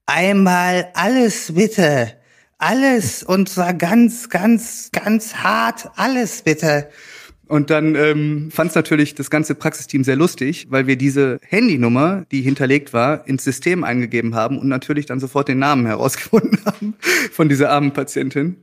einmal 0.05 0.87
alles 0.93 1.53
bitte. 1.53 2.13
Alles 2.57 3.23
und 3.23 3.49
zwar 3.49 3.73
ganz, 3.73 4.29
ganz, 4.29 4.89
ganz 4.93 5.35
hart, 5.35 5.89
alles 5.95 6.43
bitte. 6.43 6.87
Und 7.47 7.69
dann 7.69 7.95
ähm, 7.95 8.51
fand 8.51 8.69
es 8.69 8.75
natürlich 8.75 9.13
das 9.13 9.29
ganze 9.29 9.55
Praxisteam 9.55 10.05
sehr 10.05 10.15
lustig, 10.15 10.67
weil 10.69 10.87
wir 10.87 10.95
diese 10.95 11.39
Handynummer, 11.45 12.23
die 12.31 12.41
hinterlegt 12.41 12.93
war, 12.93 13.27
ins 13.27 13.43
System 13.43 13.83
eingegeben 13.83 14.35
haben 14.35 14.57
und 14.57 14.69
natürlich 14.69 15.07
dann 15.07 15.19
sofort 15.19 15.49
den 15.49 15.59
Namen 15.59 15.87
herausgefunden 15.87 16.59
haben 16.65 16.93
von 17.33 17.49
dieser 17.49 17.71
armen 17.71 17.91
Patientin 17.91 18.55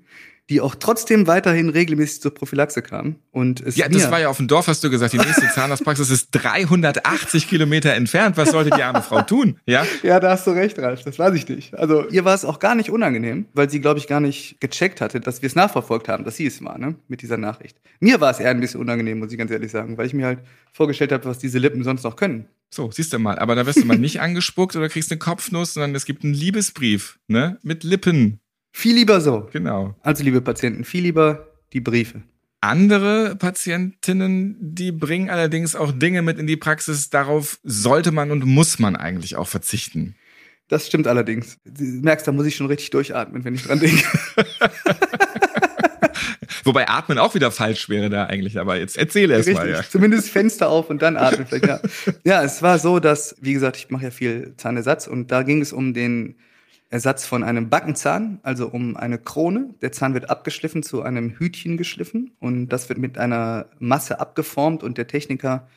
die 0.49 0.61
auch 0.61 0.75
trotzdem 0.75 1.27
weiterhin 1.27 1.69
regelmäßig 1.69 2.23
zur 2.23 2.33
Prophylaxe 2.33 2.81
kam. 2.81 3.17
Und 3.31 3.61
es 3.61 3.77
ja, 3.77 3.89
das 3.89 4.11
war 4.11 4.19
ja 4.19 4.29
auf 4.29 4.39
dem 4.39 4.49
Dorf, 4.49 4.67
hast 4.67 4.82
du 4.82 4.91
gesagt. 4.91 5.13
Die 5.13 5.19
nächste 5.19 5.46
Zahnarztpraxis 5.49 6.11
ist 6.11 6.31
380 6.32 7.49
Kilometer 7.49 7.93
entfernt. 7.93 8.37
Was 8.37 8.51
sollte 8.51 8.70
die 8.70 8.82
arme 8.82 9.03
Frau 9.03 9.22
tun? 9.22 9.58
Ja? 9.67 9.87
Ja, 10.03 10.20
da 10.20 10.31
hast 10.31 10.46
du 10.46 10.53
recht, 10.53 10.79
Ralf. 10.79 11.03
Das 11.05 11.19
weiß 11.19 11.34
ich 11.34 11.49
nicht. 11.49 11.75
Also 11.75 12.08
ihr 12.08 12.25
war 12.25 12.34
es 12.34 12.44
auch 12.44 12.58
gar 12.61 12.75
nicht 12.75 12.91
unangenehm, 12.91 13.46
weil 13.53 13.69
sie, 13.69 13.81
glaube 13.81 13.99
ich, 13.99 14.06
gar 14.06 14.20
nicht 14.20 14.61
gecheckt 14.61 15.01
hatte, 15.01 15.20
dass 15.20 15.43
wir 15.43 15.49
es 15.49 15.55
nachverfolgt 15.55 16.08
haben, 16.08 16.25
dass 16.25 16.37
sie 16.37 16.46
es 16.46 16.65
war, 16.65 16.79
ne? 16.79 16.94
Mit 17.08 17.20
dieser 17.22 17.37
Nachricht. 17.37 17.77
Mir 18.01 18.20
war 18.20 18.31
es 18.31 18.41
eher 18.41 18.51
ein 18.51 18.61
bisschen 18.61 18.81
unangenehm, 18.81 19.19
muss 19.19 19.32
ich 19.32 19.39
ganz 19.39 19.51
ehrlich 19.51 19.70
sagen, 19.70 19.99
weil 19.99 20.06
ich 20.06 20.15
mir 20.15 20.27
halt 20.27 20.41
vorgestellt 20.72 21.13
habe, 21.13 21.27
was 21.27 21.39
diese 21.39 21.58
Lippen 21.58 21.84
sonst 21.84 22.05
noch 22.05 22.17
können. 22.17 22.46
So, 22.70 22.91
siehst 22.91 23.13
du 23.13 23.19
mal. 23.19 23.39
Aber 23.39 23.55
da 23.55 23.67
wirst 23.67 23.81
du 23.81 23.84
mal 23.84 23.99
nicht 23.99 24.20
angespuckt 24.20 24.77
oder 24.77 24.89
kriegst 24.89 25.11
eine 25.11 25.19
Kopfnuss, 25.19 25.75
sondern 25.75 25.94
es 25.94 26.05
gibt 26.05 26.25
einen 26.25 26.34
Liebesbrief, 26.34 27.19
ne? 27.27 27.58
Mit 27.63 27.84
Lippen. 27.84 28.41
Viel 28.79 28.94
lieber 28.94 29.20
so. 29.20 29.49
Genau. 29.53 29.97
Also, 30.03 30.23
liebe 30.23 30.41
Patienten, 30.41 30.85
viel 30.85 31.03
lieber 31.03 31.49
die 31.73 31.81
Briefe. 31.81 32.23
Andere 32.61 33.35
Patientinnen, 33.35 34.56
die 34.61 34.93
bringen 34.93 35.31
allerdings 35.31 35.75
auch 35.75 35.91
Dinge 35.91 36.23
mit 36.23 36.39
in 36.39 36.47
die 36.47 36.56
Praxis. 36.56 37.11
Darauf 37.11 37.58
sollte 37.65 38.13
man 38.13 38.31
und 38.31 38.44
muss 38.44 38.79
man 38.79 38.94
eigentlich 38.94 39.35
auch 39.35 39.49
verzichten. 39.49 40.15
Das 40.69 40.87
stimmt 40.87 41.08
allerdings. 41.08 41.58
Du 41.65 41.82
merkst, 41.82 42.29
da 42.29 42.31
muss 42.31 42.47
ich 42.47 42.55
schon 42.55 42.69
richtig 42.69 42.91
durchatmen, 42.91 43.44
wenn 43.44 43.56
ich 43.56 43.65
dran 43.65 43.81
denke. 43.81 44.05
Wobei 46.63 46.89
atmen 46.89 47.19
auch 47.19 47.35
wieder 47.35 47.51
falsch 47.51 47.89
wäre 47.89 48.11
da 48.11 48.27
eigentlich, 48.27 48.61
aber 48.61 48.77
jetzt 48.77 48.97
erzähle 48.97 49.35
erst 49.35 49.53
mal. 49.55 49.69
Ja. 49.69 49.82
Zumindest 49.82 50.31
Fenster 50.31 50.69
auf 50.69 50.89
und 50.89 51.03
dann 51.03 51.17
atmen 51.17 51.49
vielleicht. 51.49 51.67
Ja. 51.67 51.81
ja, 52.23 52.44
es 52.44 52.63
war 52.63 52.79
so, 52.79 53.01
dass, 53.01 53.35
wie 53.41 53.55
gesagt, 53.55 53.77
ich 53.77 53.91
mache 53.91 54.05
ja 54.05 54.11
viel 54.13 54.55
Zahnersatz 54.56 55.08
und 55.08 55.32
da 55.32 55.43
ging 55.43 55.63
es 55.63 55.73
um 55.73 55.94
den 55.94 56.37
Ersatz 56.91 57.27
von 57.27 57.45
einem 57.45 57.69
Backenzahn, 57.69 58.41
also 58.43 58.69
um 58.69 58.97
eine 58.97 59.19
Krone. 59.19 59.75
Der 59.83 59.93
Zahn 59.93 60.15
wird 60.15 60.31
abgeschliffen, 60.31 60.83
zu 60.83 61.03
einem 61.03 61.31
Hütchen 61.39 61.77
geschliffen 61.77 62.33
und 62.41 62.69
das 62.69 62.89
wird 62.89 62.99
mit 62.99 63.19
einer 63.19 63.67
Masse 63.79 64.21
abgeformt 64.21 64.83
und 64.83 64.97
der 64.97 65.07
Techniker 65.07 65.69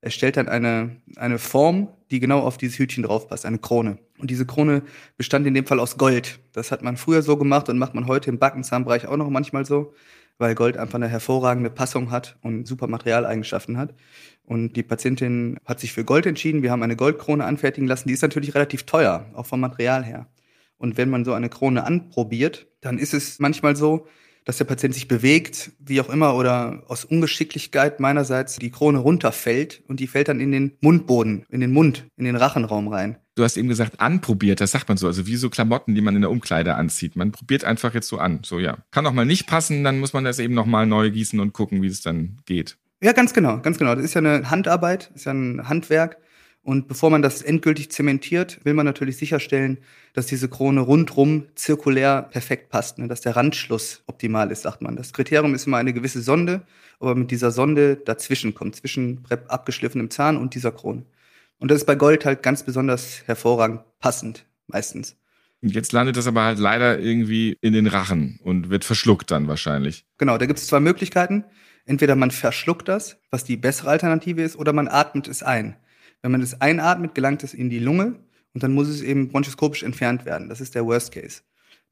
erstellt 0.00 0.36
dann 0.36 0.48
eine, 0.48 0.96
eine 1.16 1.38
Form, 1.38 1.88
die 2.10 2.20
genau 2.20 2.40
auf 2.40 2.58
dieses 2.58 2.78
Hütchen 2.78 3.04
draufpasst, 3.04 3.46
eine 3.46 3.58
Krone. 3.58 3.98
Und 4.18 4.30
diese 4.30 4.46
Krone 4.46 4.82
bestand 5.16 5.46
in 5.46 5.54
dem 5.54 5.66
Fall 5.66 5.80
aus 5.80 5.98
Gold. 5.98 6.40
Das 6.52 6.72
hat 6.72 6.82
man 6.82 6.96
früher 6.96 7.22
so 7.22 7.36
gemacht 7.36 7.68
und 7.68 7.78
macht 7.78 7.94
man 7.94 8.06
heute 8.06 8.30
im 8.30 8.38
Backenzahnbereich 8.38 9.06
auch 9.06 9.16
noch 9.16 9.30
manchmal 9.30 9.64
so. 9.64 9.94
weil 10.38 10.54
Gold 10.54 10.76
einfach 10.76 10.96
eine 10.96 11.08
hervorragende 11.08 11.70
Passung 11.70 12.10
hat 12.10 12.36
und 12.42 12.66
super 12.66 12.88
Materialeigenschaften 12.88 13.78
hat. 13.78 13.94
Und 14.44 14.74
die 14.74 14.82
Patientin 14.82 15.58
hat 15.64 15.80
sich 15.80 15.92
für 15.92 16.04
Gold 16.04 16.26
entschieden. 16.26 16.62
Wir 16.62 16.70
haben 16.70 16.82
eine 16.82 16.96
Goldkrone 16.96 17.44
anfertigen 17.44 17.88
lassen. 17.88 18.08
Die 18.08 18.14
ist 18.14 18.22
natürlich 18.22 18.54
relativ 18.54 18.84
teuer, 18.84 19.26
auch 19.34 19.46
vom 19.46 19.60
Material 19.60 20.04
her. 20.04 20.26
Und 20.78 20.96
wenn 20.96 21.10
man 21.10 21.24
so 21.24 21.32
eine 21.32 21.48
Krone 21.48 21.84
anprobiert, 21.84 22.66
dann 22.80 22.98
ist 22.98 23.14
es 23.14 23.38
manchmal 23.38 23.76
so, 23.76 24.06
dass 24.46 24.58
der 24.58 24.64
Patient 24.64 24.94
sich 24.94 25.08
bewegt, 25.08 25.72
wie 25.80 26.00
auch 26.00 26.08
immer, 26.08 26.36
oder 26.36 26.84
aus 26.86 27.04
Ungeschicklichkeit 27.04 27.98
meinerseits 27.98 28.56
die 28.56 28.70
Krone 28.70 28.98
runterfällt 28.98 29.82
und 29.88 29.98
die 29.98 30.06
fällt 30.06 30.28
dann 30.28 30.38
in 30.38 30.52
den 30.52 30.76
Mundboden, 30.80 31.44
in 31.50 31.60
den 31.60 31.72
Mund, 31.72 32.06
in 32.16 32.24
den 32.24 32.36
Rachenraum 32.36 32.86
rein. 32.86 33.18
Du 33.34 33.42
hast 33.42 33.56
eben 33.56 33.68
gesagt, 33.68 34.00
anprobiert, 34.00 34.60
das 34.60 34.70
sagt 34.70 34.88
man 34.88 34.96
so, 34.96 35.08
also 35.08 35.26
wie 35.26 35.36
so 35.36 35.50
Klamotten, 35.50 35.94
die 35.94 36.00
man 36.00 36.14
in 36.14 36.22
der 36.22 36.30
Umkleide 36.30 36.76
anzieht. 36.76 37.16
Man 37.16 37.32
probiert 37.32 37.64
einfach 37.64 37.92
jetzt 37.92 38.08
so 38.08 38.18
an. 38.18 38.40
So, 38.44 38.60
ja. 38.60 38.78
Kann 38.92 39.04
auch 39.06 39.12
mal 39.12 39.26
nicht 39.26 39.46
passen, 39.46 39.82
dann 39.82 39.98
muss 39.98 40.12
man 40.12 40.24
das 40.24 40.38
eben 40.38 40.54
nochmal 40.54 40.86
neu 40.86 41.10
gießen 41.10 41.38
und 41.40 41.52
gucken, 41.52 41.82
wie 41.82 41.88
es 41.88 42.00
dann 42.00 42.38
geht. 42.46 42.78
Ja, 43.02 43.12
ganz 43.12 43.34
genau, 43.34 43.58
ganz 43.60 43.78
genau. 43.78 43.94
Das 43.94 44.04
ist 44.04 44.14
ja 44.14 44.20
eine 44.20 44.48
Handarbeit, 44.48 45.10
ist 45.14 45.26
ja 45.26 45.32
ein 45.32 45.68
Handwerk. 45.68 46.18
Und 46.66 46.88
bevor 46.88 47.10
man 47.10 47.22
das 47.22 47.42
endgültig 47.42 47.92
zementiert, 47.92 48.58
will 48.64 48.74
man 48.74 48.84
natürlich 48.84 49.18
sicherstellen, 49.18 49.78
dass 50.14 50.26
diese 50.26 50.48
Krone 50.48 50.80
rundrum 50.80 51.46
zirkulär 51.54 52.22
perfekt 52.22 52.70
passt, 52.70 52.98
ne? 52.98 53.06
dass 53.06 53.20
der 53.20 53.36
Randschluss 53.36 54.02
optimal 54.08 54.50
ist, 54.50 54.62
sagt 54.62 54.82
man. 54.82 54.96
Das 54.96 55.12
Kriterium 55.12 55.54
ist 55.54 55.68
immer 55.68 55.76
eine 55.76 55.92
gewisse 55.92 56.22
Sonde, 56.22 56.62
aber 56.98 57.14
mit 57.14 57.30
dieser 57.30 57.52
Sonde 57.52 57.94
dazwischen 57.94 58.52
kommt, 58.52 58.74
zwischen 58.74 59.22
abgeschliffenem 59.46 60.10
Zahn 60.10 60.36
und 60.36 60.56
dieser 60.56 60.72
Krone. 60.72 61.04
Und 61.60 61.70
das 61.70 61.76
ist 61.78 61.84
bei 61.84 61.94
Gold 61.94 62.24
halt 62.24 62.42
ganz 62.42 62.64
besonders 62.64 63.22
hervorragend 63.26 63.82
passend, 64.00 64.44
meistens. 64.66 65.14
Jetzt 65.60 65.92
landet 65.92 66.16
das 66.16 66.26
aber 66.26 66.42
halt 66.42 66.58
leider 66.58 66.98
irgendwie 66.98 67.56
in 67.60 67.74
den 67.74 67.86
Rachen 67.86 68.40
und 68.42 68.70
wird 68.70 68.84
verschluckt 68.84 69.30
dann 69.30 69.46
wahrscheinlich. 69.46 70.04
Genau, 70.18 70.36
da 70.36 70.46
gibt 70.46 70.58
es 70.58 70.66
zwei 70.66 70.80
Möglichkeiten. 70.80 71.44
Entweder 71.84 72.16
man 72.16 72.32
verschluckt 72.32 72.88
das, 72.88 73.20
was 73.30 73.44
die 73.44 73.56
bessere 73.56 73.90
Alternative 73.90 74.42
ist, 74.42 74.56
oder 74.56 74.72
man 74.72 74.88
atmet 74.88 75.28
es 75.28 75.44
ein. 75.44 75.76
Wenn 76.26 76.32
man 76.32 76.42
es 76.42 76.60
einatmet, 76.60 77.14
gelangt 77.14 77.44
es 77.44 77.54
in 77.54 77.70
die 77.70 77.78
Lunge 77.78 78.16
und 78.52 78.64
dann 78.64 78.72
muss 78.72 78.88
es 78.88 79.00
eben 79.00 79.28
bronchoskopisch 79.28 79.84
entfernt 79.84 80.24
werden. 80.24 80.48
Das 80.48 80.60
ist 80.60 80.74
der 80.74 80.84
Worst 80.84 81.12
Case. 81.12 81.42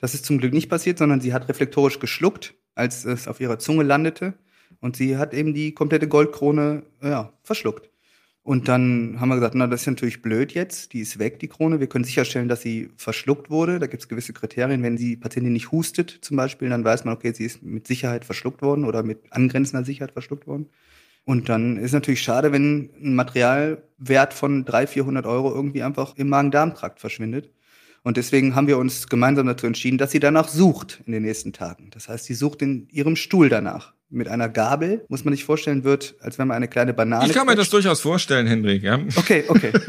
Das 0.01 0.13
ist 0.13 0.25
zum 0.25 0.39
Glück 0.39 0.53
nicht 0.53 0.69
passiert, 0.69 0.99
sondern 0.99 1.21
sie 1.21 1.33
hat 1.33 1.49
reflektorisch 1.49 2.01
geschluckt, 2.01 2.53
als 2.75 3.05
es 3.05 3.29
auf 3.29 3.39
ihrer 3.39 3.61
Zunge 3.61 3.85
landete 3.85 4.35
und 4.81 4.97
sie 4.97 5.19
hat 5.19 5.35
eben 5.35 5.55
die 5.55 5.73
komplette 5.73 6.09
Goldkrone 6.09 6.83
ja, 7.01 7.33
verschluckt. 7.45 7.91
Und 8.43 8.67
dann 8.67 9.21
haben 9.21 9.29
wir 9.29 9.37
gesagt, 9.37 9.55
na, 9.55 9.69
das 9.69 9.83
ist 9.83 9.87
natürlich 9.87 10.21
blöd 10.21 10.51
jetzt, 10.51 10.95
die 10.95 11.03
ist 11.03 11.21
weg, 11.21 11.39
die 11.39 11.47
Krone. 11.47 11.79
Wir 11.79 11.87
können 11.87 12.03
sicherstellen, 12.03 12.49
dass 12.49 12.61
sie 12.61 12.91
verschluckt 12.97 13.51
wurde. 13.51 13.79
Da 13.79 13.87
gibt 13.87 14.03
es 14.03 14.09
gewisse 14.09 14.33
Kriterien. 14.33 14.83
Wenn 14.83 14.97
die 14.97 15.17
Patientin 15.17 15.53
nicht 15.53 15.71
hustet 15.71 16.11
zum 16.23 16.37
Beispiel, 16.37 16.71
dann 16.71 16.83
weiß 16.83 17.05
man, 17.05 17.15
okay, 17.15 17.33
sie 17.33 17.45
ist 17.45 17.63
mit 17.63 17.87
Sicherheit 17.87 18.25
verschluckt 18.25 18.63
worden 18.63 18.85
oder 18.85 19.05
mit 19.05 19.33
angrenzender 19.33 19.87
Sicherheit 19.87 20.11
verschluckt 20.11 20.49
worden. 20.49 20.67
Und 21.25 21.49
dann 21.49 21.79
ist 21.79 21.93
natürlich 21.93 22.23
schade, 22.23 22.53
wenn 22.53 22.91
ein 23.03 23.15
Materialwert 23.15 24.35
von 24.35 24.65
300, 24.65 24.91
400 24.91 25.27
Euro 25.27 25.55
irgendwie 25.55 25.83
einfach 25.83 26.17
im 26.17 26.29
Magen-Darm-Trakt 26.29 27.01
verschwindet. 27.01 27.51
Und 28.03 28.19
deswegen 28.19 28.55
haben 28.55 28.67
wir 28.67 28.77
uns 28.77 29.09
gemeinsam 29.09 29.47
dazu 29.47 29.67
entschieden, 29.67 29.97
dass 29.97 30.11
sie 30.11 30.21
danach 30.21 30.49
sucht 30.49 31.01
in 31.07 31.13
den 31.13 31.23
nächsten 31.23 31.55
Tagen. 31.55 31.89
Das 31.91 32.11
heißt, 32.11 32.27
sie 32.27 32.35
sucht 32.35 32.61
in 32.61 32.87
ihrem 32.91 33.17
Stuhl 33.17 33.49
danach. 33.49 33.95
Mit 34.11 34.29
einer 34.29 34.51
Gabel, 34.51 35.07
muss 35.09 35.25
man 35.25 35.33
sich 35.33 35.45
vorstellen, 35.45 35.83
wird, 35.83 36.15
als 36.21 36.39
wenn 36.39 36.47
man 36.47 36.59
eine 36.59 36.69
kleine 36.69 36.93
Banane. 36.93 37.27
Ich 37.27 37.33
kann 37.33 37.47
mir 37.47 37.57
das 37.57 37.71
durchaus 37.71 38.03
vorstellen, 38.03 38.47
Hendrik, 38.47 38.83
ja. 38.83 39.01
Okay, 39.17 39.45
okay. 39.49 39.73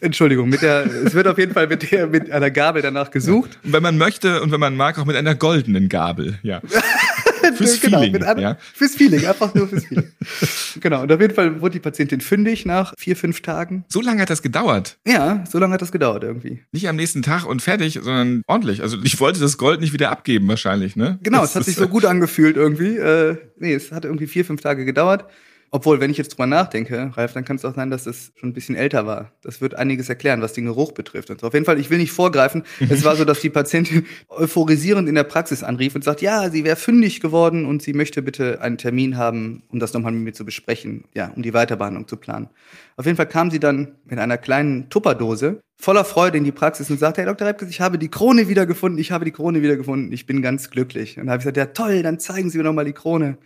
Entschuldigung, 0.00 0.48
mit 0.48 0.62
der, 0.62 0.86
es 0.86 1.12
wird 1.14 1.28
auf 1.28 1.36
jeden 1.38 1.52
Fall 1.52 1.66
mit, 1.68 1.92
der, 1.92 2.06
mit 2.06 2.30
einer 2.30 2.50
Gabel 2.50 2.80
danach 2.82 3.10
gesucht. 3.10 3.58
Und 3.62 3.74
wenn 3.74 3.82
man 3.82 3.98
möchte 3.98 4.40
und 4.40 4.50
wenn 4.50 4.60
man 4.60 4.74
mag, 4.74 4.98
auch 4.98 5.04
mit 5.04 5.16
einer 5.16 5.34
goldenen 5.34 5.90
Gabel, 5.90 6.38
ja. 6.42 6.62
fürs 7.58 7.80
genau, 7.80 8.00
Feeling. 8.00 8.22
Einem, 8.22 8.40
ja? 8.40 8.58
Fürs 8.74 8.94
Feeling, 8.94 9.26
einfach 9.26 9.54
nur 9.54 9.68
fürs 9.68 9.84
Feeling. 9.84 10.10
genau, 10.80 11.02
und 11.02 11.12
auf 11.12 11.20
jeden 11.20 11.34
Fall 11.34 11.60
wurde 11.60 11.74
die 11.74 11.80
Patientin 11.80 12.20
fündig 12.20 12.64
nach 12.64 12.94
vier, 12.98 13.16
fünf 13.16 13.42
Tagen. 13.42 13.84
So 13.88 14.00
lange 14.00 14.22
hat 14.22 14.30
das 14.30 14.42
gedauert? 14.42 14.98
Ja, 15.06 15.44
so 15.48 15.58
lange 15.58 15.74
hat 15.74 15.82
das 15.82 15.92
gedauert 15.92 16.24
irgendwie. 16.24 16.62
Nicht 16.72 16.88
am 16.88 16.96
nächsten 16.96 17.22
Tag 17.22 17.44
und 17.44 17.62
fertig, 17.62 18.00
sondern 18.02 18.42
ordentlich. 18.46 18.82
Also 18.82 18.98
ich 19.02 19.20
wollte 19.20 19.40
das 19.40 19.58
Gold 19.58 19.80
nicht 19.80 19.92
wieder 19.92 20.10
abgeben 20.10 20.48
wahrscheinlich, 20.48 20.96
ne? 20.96 21.18
Genau, 21.22 21.40
das 21.40 21.50
es 21.50 21.56
hat 21.56 21.64
sich 21.64 21.76
so 21.76 21.88
gut 21.88 22.04
angefühlt 22.04 22.56
irgendwie. 22.56 22.96
Äh, 22.96 23.36
nee, 23.58 23.74
es 23.74 23.92
hat 23.92 24.04
irgendwie 24.04 24.26
vier, 24.26 24.44
fünf 24.44 24.60
Tage 24.60 24.84
gedauert. 24.84 25.26
Obwohl, 25.70 26.00
wenn 26.00 26.10
ich 26.10 26.16
jetzt 26.16 26.30
drüber 26.30 26.46
nachdenke, 26.46 27.10
Ralf, 27.14 27.34
dann 27.34 27.44
kann 27.44 27.56
es 27.56 27.64
auch 27.64 27.74
sein, 27.74 27.90
dass 27.90 28.06
es 28.06 28.32
schon 28.36 28.50
ein 28.50 28.52
bisschen 28.54 28.74
älter 28.74 29.06
war. 29.06 29.32
Das 29.42 29.60
wird 29.60 29.74
einiges 29.74 30.08
erklären, 30.08 30.40
was 30.40 30.54
den 30.54 30.64
Geruch 30.64 30.92
betrifft. 30.92 31.30
Und 31.30 31.40
so. 31.40 31.46
Auf 31.46 31.54
jeden 31.54 31.66
Fall, 31.66 31.78
ich 31.78 31.90
will 31.90 31.98
nicht 31.98 32.12
vorgreifen. 32.12 32.62
es 32.80 33.04
war 33.04 33.16
so, 33.16 33.24
dass 33.24 33.40
die 33.40 33.50
Patientin 33.50 34.06
euphorisierend 34.28 35.08
in 35.08 35.14
der 35.14 35.24
Praxis 35.24 35.62
anrief 35.62 35.94
und 35.94 36.04
sagt, 36.04 36.22
ja, 36.22 36.48
sie 36.50 36.64
wäre 36.64 36.76
fündig 36.76 37.20
geworden 37.20 37.66
und 37.66 37.82
sie 37.82 37.92
möchte 37.92 38.22
bitte 38.22 38.60
einen 38.62 38.78
Termin 38.78 39.16
haben, 39.16 39.62
um 39.68 39.78
das 39.78 39.92
nochmal 39.92 40.12
mit 40.12 40.22
mir 40.22 40.32
zu 40.32 40.44
besprechen, 40.44 41.04
ja, 41.14 41.32
um 41.36 41.42
die 41.42 41.52
Weiterbehandlung 41.52 42.08
zu 42.08 42.16
planen. 42.16 42.48
Auf 42.96 43.04
jeden 43.04 43.16
Fall 43.16 43.28
kam 43.28 43.50
sie 43.50 43.60
dann 43.60 43.96
mit 44.04 44.18
einer 44.18 44.38
kleinen 44.38 44.88
Tupperdose 44.88 45.60
voller 45.76 46.04
Freude 46.04 46.38
in 46.38 46.44
die 46.44 46.52
Praxis 46.52 46.90
und 46.90 46.98
sagte, 46.98 47.20
Herr 47.20 47.28
Dr. 47.28 47.46
Repkes, 47.46 47.68
ich 47.68 47.80
habe 47.80 47.98
die 47.98 48.08
Krone 48.08 48.48
wiedergefunden, 48.48 48.98
ich 48.98 49.12
habe 49.12 49.24
die 49.24 49.30
Krone 49.30 49.62
wiedergefunden, 49.62 50.12
ich 50.12 50.26
bin 50.26 50.42
ganz 50.42 50.70
glücklich. 50.70 51.18
Und 51.18 51.26
da 51.26 51.32
habe 51.32 51.40
ich 51.40 51.44
gesagt, 51.44 51.56
ja 51.56 51.66
toll, 51.66 52.02
dann 52.02 52.18
zeigen 52.18 52.50
Sie 52.50 52.58
mir 52.58 52.64
nochmal 52.64 52.84
die 52.84 52.92
Krone 52.92 53.38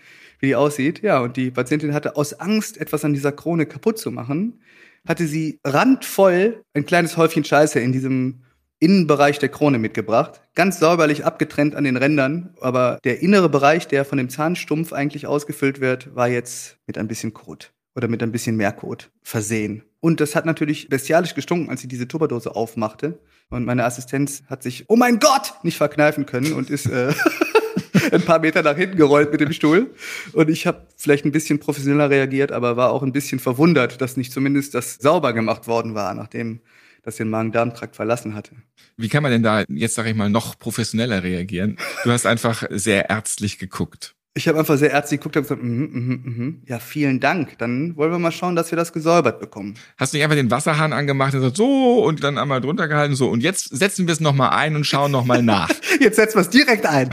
wie 0.42 0.48
die 0.48 0.56
aussieht. 0.56 1.02
Ja, 1.02 1.20
und 1.20 1.36
die 1.36 1.50
Patientin 1.50 1.94
hatte 1.94 2.16
aus 2.16 2.34
Angst, 2.34 2.78
etwas 2.78 3.04
an 3.04 3.14
dieser 3.14 3.32
Krone 3.32 3.64
kaputt 3.64 3.98
zu 3.98 4.10
machen, 4.10 4.60
hatte 5.06 5.26
sie 5.26 5.60
randvoll 5.64 6.62
ein 6.74 6.84
kleines 6.84 7.16
Häufchen 7.16 7.44
Scheiße 7.44 7.80
in 7.80 7.92
diesem 7.92 8.42
Innenbereich 8.80 9.38
der 9.38 9.48
Krone 9.48 9.78
mitgebracht. 9.78 10.42
Ganz 10.54 10.80
sauberlich 10.80 11.24
abgetrennt 11.24 11.76
an 11.76 11.84
den 11.84 11.96
Rändern, 11.96 12.54
aber 12.60 12.98
der 13.04 13.22
innere 13.22 13.48
Bereich, 13.48 13.86
der 13.86 14.04
von 14.04 14.18
dem 14.18 14.28
Zahnstumpf 14.28 14.92
eigentlich 14.92 15.26
ausgefüllt 15.26 15.80
wird, 15.80 16.14
war 16.16 16.28
jetzt 16.28 16.78
mit 16.86 16.98
ein 16.98 17.06
bisschen 17.06 17.32
Kot 17.32 17.72
oder 17.94 18.08
mit 18.08 18.22
ein 18.22 18.32
bisschen 18.32 18.56
mehr 18.56 18.72
Kot 18.72 19.10
versehen. 19.22 19.84
Und 20.00 20.20
das 20.20 20.34
hat 20.34 20.46
natürlich 20.46 20.88
bestialisch 20.88 21.34
gestunken, 21.34 21.70
als 21.70 21.80
sie 21.80 21.88
diese 21.88 22.08
Tupperdose 22.08 22.56
aufmachte. 22.56 23.20
Und 23.50 23.64
meine 23.64 23.84
Assistenz 23.84 24.42
hat 24.46 24.64
sich, 24.64 24.86
oh 24.88 24.96
mein 24.96 25.20
Gott, 25.20 25.54
nicht 25.62 25.76
verkneifen 25.76 26.26
können 26.26 26.54
und 26.54 26.70
ist 26.70 26.86
äh, 26.86 27.14
ein 28.12 28.22
paar 28.22 28.38
Meter 28.38 28.62
nach 28.62 28.76
hinten 28.76 28.96
gerollt 28.96 29.32
mit 29.32 29.40
dem 29.40 29.52
Stuhl. 29.52 29.94
Und 30.32 30.50
ich 30.50 30.66
habe 30.66 30.86
vielleicht 30.96 31.24
ein 31.24 31.32
bisschen 31.32 31.58
professioneller 31.58 32.10
reagiert, 32.10 32.52
aber 32.52 32.76
war 32.76 32.90
auch 32.90 33.02
ein 33.02 33.12
bisschen 33.12 33.38
verwundert, 33.38 34.00
dass 34.00 34.16
nicht 34.16 34.32
zumindest 34.32 34.74
das 34.74 34.96
sauber 34.96 35.32
gemacht 35.32 35.66
worden 35.66 35.94
war, 35.94 36.14
nachdem 36.14 36.60
das 37.02 37.16
den 37.16 37.30
Magen-Darm-Trakt 37.30 37.96
verlassen 37.96 38.34
hatte. 38.34 38.54
Wie 38.96 39.08
kann 39.08 39.22
man 39.22 39.32
denn 39.32 39.42
da 39.42 39.64
jetzt, 39.68 39.94
sage 39.94 40.10
ich 40.10 40.16
mal, 40.16 40.30
noch 40.30 40.58
professioneller 40.58 41.22
reagieren? 41.22 41.78
Du 42.04 42.10
hast 42.10 42.26
einfach 42.26 42.64
sehr 42.70 43.10
ärztlich 43.10 43.58
geguckt. 43.58 44.14
Ich 44.34 44.48
habe 44.48 44.58
einfach 44.58 44.78
sehr 44.78 44.90
ärztlich 44.90 45.20
geguckt 45.20 45.36
und 45.36 45.42
gesagt, 45.42 45.62
mm, 45.62 45.82
mm, 45.82 46.22
mm, 46.24 46.62
ja, 46.66 46.78
vielen 46.78 47.20
Dank. 47.20 47.58
Dann 47.58 47.96
wollen 47.96 48.10
wir 48.12 48.18
mal 48.18 48.32
schauen, 48.32 48.56
dass 48.56 48.72
wir 48.72 48.76
das 48.76 48.94
gesäubert 48.94 49.40
bekommen. 49.40 49.74
Hast 49.98 50.12
du 50.12 50.16
nicht 50.16 50.24
einfach 50.24 50.36
den 50.36 50.50
Wasserhahn 50.50 50.94
angemacht 50.94 51.34
und 51.34 51.40
gesagt, 51.40 51.58
so, 51.58 52.02
und 52.02 52.24
dann 52.24 52.38
einmal 52.38 52.62
drunter 52.62 52.88
gehalten, 52.88 53.14
so, 53.14 53.28
und 53.28 53.42
jetzt 53.42 53.76
setzen 53.76 54.06
wir 54.06 54.12
es 54.12 54.20
nochmal 54.20 54.50
ein 54.50 54.74
und 54.74 54.84
schauen 54.84 55.10
nochmal 55.10 55.42
nach. 55.42 55.68
jetzt 56.00 56.16
setzen 56.16 56.36
wir 56.36 56.42
es 56.42 56.48
direkt 56.48 56.86
ein, 56.86 57.10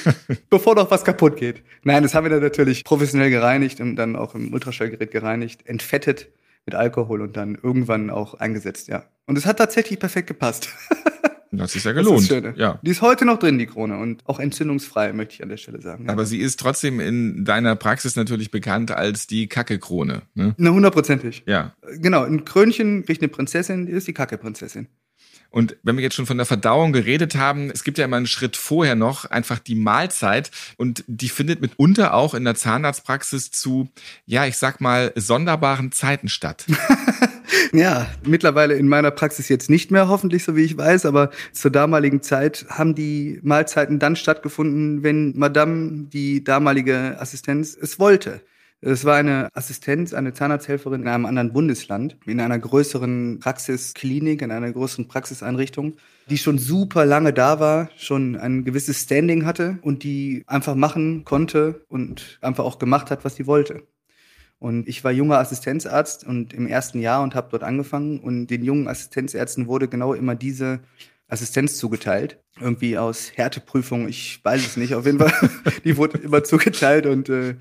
bevor 0.50 0.74
noch 0.74 0.90
was 0.90 1.04
kaputt 1.04 1.38
geht. 1.38 1.62
Nein, 1.84 2.02
das 2.02 2.14
haben 2.14 2.24
wir 2.24 2.30
dann 2.30 2.42
natürlich 2.42 2.84
professionell 2.84 3.30
gereinigt 3.30 3.80
und 3.80 3.96
dann 3.96 4.14
auch 4.14 4.34
im 4.34 4.52
Ultraschallgerät 4.52 5.10
gereinigt, 5.10 5.66
entfettet 5.66 6.28
mit 6.66 6.74
Alkohol 6.74 7.22
und 7.22 7.34
dann 7.38 7.56
irgendwann 7.62 8.10
auch 8.10 8.34
eingesetzt, 8.34 8.88
ja. 8.88 9.04
Und 9.24 9.38
es 9.38 9.46
hat 9.46 9.56
tatsächlich 9.56 9.98
perfekt 9.98 10.28
gepasst. 10.28 10.68
Das 11.50 11.74
ist 11.74 11.84
ja 11.84 11.92
gelohnt. 11.92 12.30
Das 12.30 12.44
ist 12.44 12.58
ja. 12.58 12.78
Die 12.82 12.90
ist 12.90 13.02
heute 13.02 13.24
noch 13.24 13.38
drin, 13.38 13.58
die 13.58 13.66
Krone, 13.66 13.98
und 13.98 14.22
auch 14.26 14.38
entzündungsfrei, 14.38 15.12
möchte 15.12 15.34
ich 15.34 15.42
an 15.42 15.48
der 15.48 15.56
Stelle 15.56 15.80
sagen. 15.80 16.06
Ja. 16.06 16.12
Aber 16.12 16.26
sie 16.26 16.38
ist 16.38 16.60
trotzdem 16.60 17.00
in 17.00 17.44
deiner 17.44 17.76
Praxis 17.76 18.16
natürlich 18.16 18.50
bekannt 18.50 18.90
als 18.90 19.26
die 19.26 19.46
Kacke-Krone. 19.46 20.22
Ne? 20.34 20.54
Na, 20.58 20.70
hundertprozentig. 20.70 21.42
Ja. 21.46 21.74
Genau, 21.96 22.24
ein 22.24 22.44
Krönchen 22.44 23.04
kriegt 23.04 23.22
eine 23.22 23.28
Prinzessin, 23.28 23.86
die 23.86 23.92
ist 23.92 24.06
die 24.06 24.14
Kacke-Prinzessin. 24.14 24.88
Und 25.50 25.76
wenn 25.82 25.96
wir 25.96 26.02
jetzt 26.02 26.14
schon 26.14 26.26
von 26.26 26.36
der 26.36 26.46
Verdauung 26.46 26.92
geredet 26.92 27.34
haben, 27.36 27.70
es 27.70 27.82
gibt 27.82 27.96
ja 27.96 28.04
immer 28.04 28.18
einen 28.18 28.26
Schritt 28.26 28.56
vorher 28.56 28.94
noch, 28.94 29.24
einfach 29.24 29.58
die 29.58 29.74
Mahlzeit. 29.74 30.50
Und 30.76 31.04
die 31.06 31.30
findet 31.30 31.62
mitunter 31.62 32.12
auch 32.14 32.34
in 32.34 32.44
der 32.44 32.54
Zahnarztpraxis 32.54 33.50
zu, 33.50 33.88
ja, 34.26 34.46
ich 34.46 34.58
sag 34.58 34.80
mal, 34.80 35.12
sonderbaren 35.14 35.90
Zeiten 35.90 36.28
statt. 36.28 36.66
ja, 37.72 38.06
mittlerweile 38.26 38.74
in 38.74 38.88
meiner 38.88 39.10
Praxis 39.10 39.48
jetzt 39.48 39.70
nicht 39.70 39.90
mehr, 39.90 40.08
hoffentlich, 40.08 40.44
so 40.44 40.54
wie 40.54 40.64
ich 40.64 40.76
weiß, 40.76 41.06
aber 41.06 41.30
zur 41.52 41.70
damaligen 41.70 42.22
Zeit 42.22 42.66
haben 42.68 42.94
die 42.94 43.40
Mahlzeiten 43.42 43.98
dann 43.98 44.16
stattgefunden, 44.16 45.02
wenn 45.02 45.36
Madame, 45.36 46.08
die 46.12 46.44
damalige 46.44 47.16
Assistenz, 47.18 47.76
es 47.80 47.98
wollte. 47.98 48.42
Es 48.80 49.04
war 49.04 49.16
eine 49.16 49.48
Assistenz, 49.54 50.14
eine 50.14 50.32
Zahnarzthelferin 50.32 51.02
in 51.02 51.08
einem 51.08 51.26
anderen 51.26 51.52
Bundesland, 51.52 52.16
in 52.26 52.40
einer 52.40 52.60
größeren 52.60 53.40
Praxisklinik, 53.40 54.40
in 54.40 54.52
einer 54.52 54.70
größeren 54.70 55.08
Praxiseinrichtung, 55.08 55.96
die 56.30 56.38
schon 56.38 56.58
super 56.58 57.04
lange 57.04 57.32
da 57.32 57.58
war, 57.58 57.90
schon 57.96 58.36
ein 58.36 58.64
gewisses 58.64 59.02
Standing 59.02 59.44
hatte 59.46 59.78
und 59.82 60.04
die 60.04 60.44
einfach 60.46 60.76
machen 60.76 61.24
konnte 61.24 61.84
und 61.88 62.38
einfach 62.40 62.64
auch 62.64 62.78
gemacht 62.78 63.10
hat, 63.10 63.24
was 63.24 63.34
sie 63.34 63.48
wollte. 63.48 63.82
Und 64.60 64.88
ich 64.88 65.02
war 65.02 65.10
junger 65.10 65.38
Assistenzarzt 65.38 66.24
und 66.24 66.52
im 66.52 66.68
ersten 66.68 67.00
Jahr 67.00 67.22
und 67.24 67.34
habe 67.34 67.48
dort 67.50 67.64
angefangen 67.64 68.20
und 68.20 68.46
den 68.46 68.62
jungen 68.62 68.86
Assistenzärzten 68.86 69.66
wurde 69.66 69.88
genau 69.88 70.14
immer 70.14 70.36
diese 70.36 70.80
Assistenz 71.26 71.78
zugeteilt. 71.78 72.38
Irgendwie 72.60 72.96
aus 72.96 73.32
Härteprüfung, 73.34 74.08
ich 74.08 74.40
weiß 74.44 74.64
es 74.64 74.76
nicht. 74.76 74.94
Auf 74.94 75.04
jeden 75.04 75.18
Fall, 75.18 75.32
die 75.84 75.96
wurde 75.96 76.18
immer 76.18 76.44
zugeteilt 76.44 77.06
und 77.06 77.28
äh, 77.28 77.56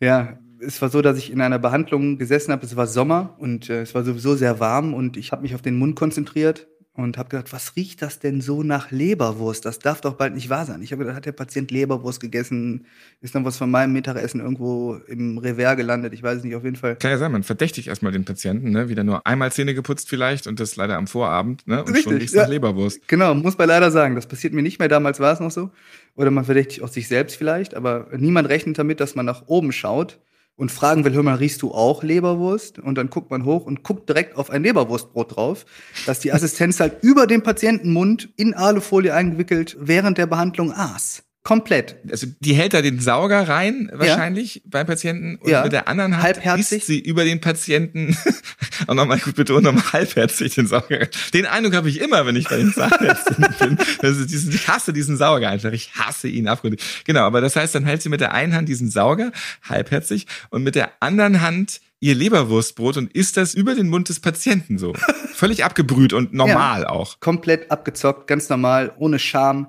ja, 0.00 0.38
es 0.60 0.80
war 0.82 0.90
so, 0.90 1.02
dass 1.02 1.18
ich 1.18 1.30
in 1.30 1.40
einer 1.40 1.58
Behandlung 1.58 2.18
gesessen 2.18 2.52
habe. 2.52 2.66
Es 2.66 2.76
war 2.76 2.86
Sommer 2.86 3.36
und 3.38 3.70
äh, 3.70 3.82
es 3.82 3.94
war 3.94 4.04
sowieso 4.04 4.34
sehr 4.34 4.60
warm 4.60 4.94
und 4.94 5.16
ich 5.16 5.32
habe 5.32 5.42
mich 5.42 5.54
auf 5.54 5.62
den 5.62 5.78
Mund 5.78 5.96
konzentriert 5.96 6.68
und 6.92 7.16
habe 7.16 7.28
gedacht, 7.28 7.52
was 7.52 7.76
riecht 7.76 8.02
das 8.02 8.18
denn 8.18 8.40
so 8.40 8.62
nach 8.62 8.90
Leberwurst? 8.90 9.64
Das 9.64 9.78
darf 9.78 10.00
doch 10.00 10.14
bald 10.14 10.34
nicht 10.34 10.50
wahr 10.50 10.66
sein. 10.66 10.82
Ich 10.82 10.90
habe 10.90 11.04
gedacht, 11.04 11.16
hat 11.16 11.26
der 11.26 11.32
Patient 11.32 11.70
Leberwurst 11.70 12.20
gegessen? 12.20 12.86
Ist 13.20 13.34
dann 13.34 13.44
was 13.44 13.56
von 13.56 13.70
meinem 13.70 13.92
Mittagessen 13.92 14.40
irgendwo 14.40 14.94
im 15.06 15.38
Revers 15.38 15.76
gelandet? 15.76 16.12
Ich 16.12 16.22
weiß 16.22 16.38
es 16.38 16.44
nicht, 16.44 16.56
auf 16.56 16.64
jeden 16.64 16.76
Fall. 16.76 16.96
Kann 16.96 17.12
ja 17.12 17.18
sein, 17.18 17.30
man 17.30 17.44
verdächtigt 17.44 17.88
erstmal 17.88 18.12
den 18.12 18.24
Patienten, 18.24 18.70
ne? 18.70 18.88
wieder 18.88 19.04
nur 19.04 19.26
einmal 19.26 19.52
Zähne 19.52 19.74
geputzt 19.74 20.08
vielleicht 20.08 20.46
und 20.46 20.58
das 20.58 20.76
leider 20.76 20.96
am 20.96 21.06
Vorabend 21.06 21.66
ne? 21.66 21.80
und 21.80 21.88
Richtig, 21.88 22.04
schon 22.04 22.16
riecht 22.16 22.34
ja. 22.34 22.42
nach 22.42 22.48
Leberwurst. 22.48 23.06
Genau, 23.06 23.34
muss 23.34 23.56
man 23.56 23.68
leider 23.68 23.90
sagen. 23.90 24.16
Das 24.16 24.26
passiert 24.26 24.52
mir 24.52 24.62
nicht 24.62 24.78
mehr. 24.78 24.88
Damals 24.88 25.20
war 25.20 25.32
es 25.32 25.40
noch 25.40 25.50
so. 25.50 25.70
Oder 26.16 26.30
man 26.30 26.44
verdächtigt 26.44 26.82
auch 26.82 26.88
sich 26.88 27.06
selbst 27.06 27.36
vielleicht, 27.36 27.74
aber 27.74 28.08
niemand 28.16 28.48
rechnet 28.48 28.78
damit, 28.78 29.00
dass 29.00 29.14
man 29.14 29.26
nach 29.26 29.44
oben 29.46 29.70
schaut 29.72 30.18
und 30.60 30.70
fragen 30.70 31.06
will, 31.06 31.14
hör 31.14 31.22
mal, 31.22 31.36
riechst 31.36 31.62
du 31.62 31.72
auch 31.72 32.02
Leberwurst? 32.02 32.78
Und 32.78 32.96
dann 32.96 33.08
guckt 33.08 33.30
man 33.30 33.46
hoch 33.46 33.64
und 33.64 33.82
guckt 33.82 34.10
direkt 34.10 34.36
auf 34.36 34.50
ein 34.50 34.62
Leberwurstbrot 34.62 35.34
drauf, 35.34 35.64
dass 36.04 36.20
die 36.20 36.34
Assistenz 36.34 36.78
halt 36.80 36.98
über 37.02 37.26
dem 37.26 37.42
Patientenmund 37.42 38.28
in 38.36 38.52
Alufolie 38.52 39.14
eingewickelt 39.14 39.78
während 39.80 40.18
der 40.18 40.26
Behandlung 40.26 40.72
aß. 40.72 41.22
Komplett. 41.42 41.96
Also 42.10 42.26
die 42.40 42.52
hält 42.52 42.74
da 42.74 42.82
den 42.82 43.00
Sauger 43.00 43.48
rein, 43.48 43.90
wahrscheinlich 43.94 44.62
beim 44.66 44.86
Patienten 44.86 45.36
und 45.36 45.48
Ja. 45.50 45.62
mit 45.62 45.72
der 45.72 45.88
anderen 45.88 46.14
Hand 46.16 46.22
Halbherzig. 46.24 46.78
isst 46.78 46.86
sie 46.86 46.98
über 46.98 47.24
den 47.24 47.40
Patienten 47.40 48.14
auch 48.86 48.94
nochmal 48.94 49.18
gut 49.18 49.36
betont, 49.36 49.64
nochmal 49.64 49.82
halbherzig 49.92 50.54
den 50.54 50.66
Sauger. 50.66 51.08
Den 51.32 51.46
Eindruck 51.46 51.74
habe 51.74 51.88
ich 51.88 52.00
immer, 52.02 52.26
wenn 52.26 52.36
ich 52.36 52.46
bei 52.48 52.56
den 52.58 52.72
Zahnärzten 52.74 53.46
bin. 53.58 53.78
Also 54.02 54.26
diesen, 54.26 54.52
ich 54.52 54.68
hasse 54.68 54.92
diesen 54.92 55.16
Sauger 55.16 55.48
einfach. 55.48 55.72
Ich 55.72 55.94
hasse 55.94 56.28
ihn 56.28 56.46
abgründig. 56.46 56.82
Genau, 57.06 57.22
aber 57.22 57.40
das 57.40 57.56
heißt, 57.56 57.74
dann 57.74 57.86
hält 57.86 58.02
sie 58.02 58.10
mit 58.10 58.20
der 58.20 58.32
einen 58.32 58.54
Hand 58.54 58.68
diesen 58.68 58.90
Sauger, 58.90 59.32
halbherzig, 59.66 60.26
und 60.50 60.62
mit 60.62 60.74
der 60.74 60.90
anderen 61.00 61.40
Hand 61.40 61.80
ihr 62.00 62.14
Leberwurstbrot 62.14 62.98
und 62.98 63.12
isst 63.14 63.38
das 63.38 63.54
über 63.54 63.74
den 63.74 63.88
Mund 63.88 64.10
des 64.10 64.20
Patienten 64.20 64.76
so. 64.78 64.92
Völlig 65.34 65.64
abgebrüht 65.64 66.12
und 66.12 66.34
normal 66.34 66.86
auch. 66.86 67.18
Komplett 67.20 67.70
abgezockt, 67.70 68.26
ganz 68.26 68.50
normal, 68.50 68.92
ohne 68.98 69.18
Scham. 69.18 69.68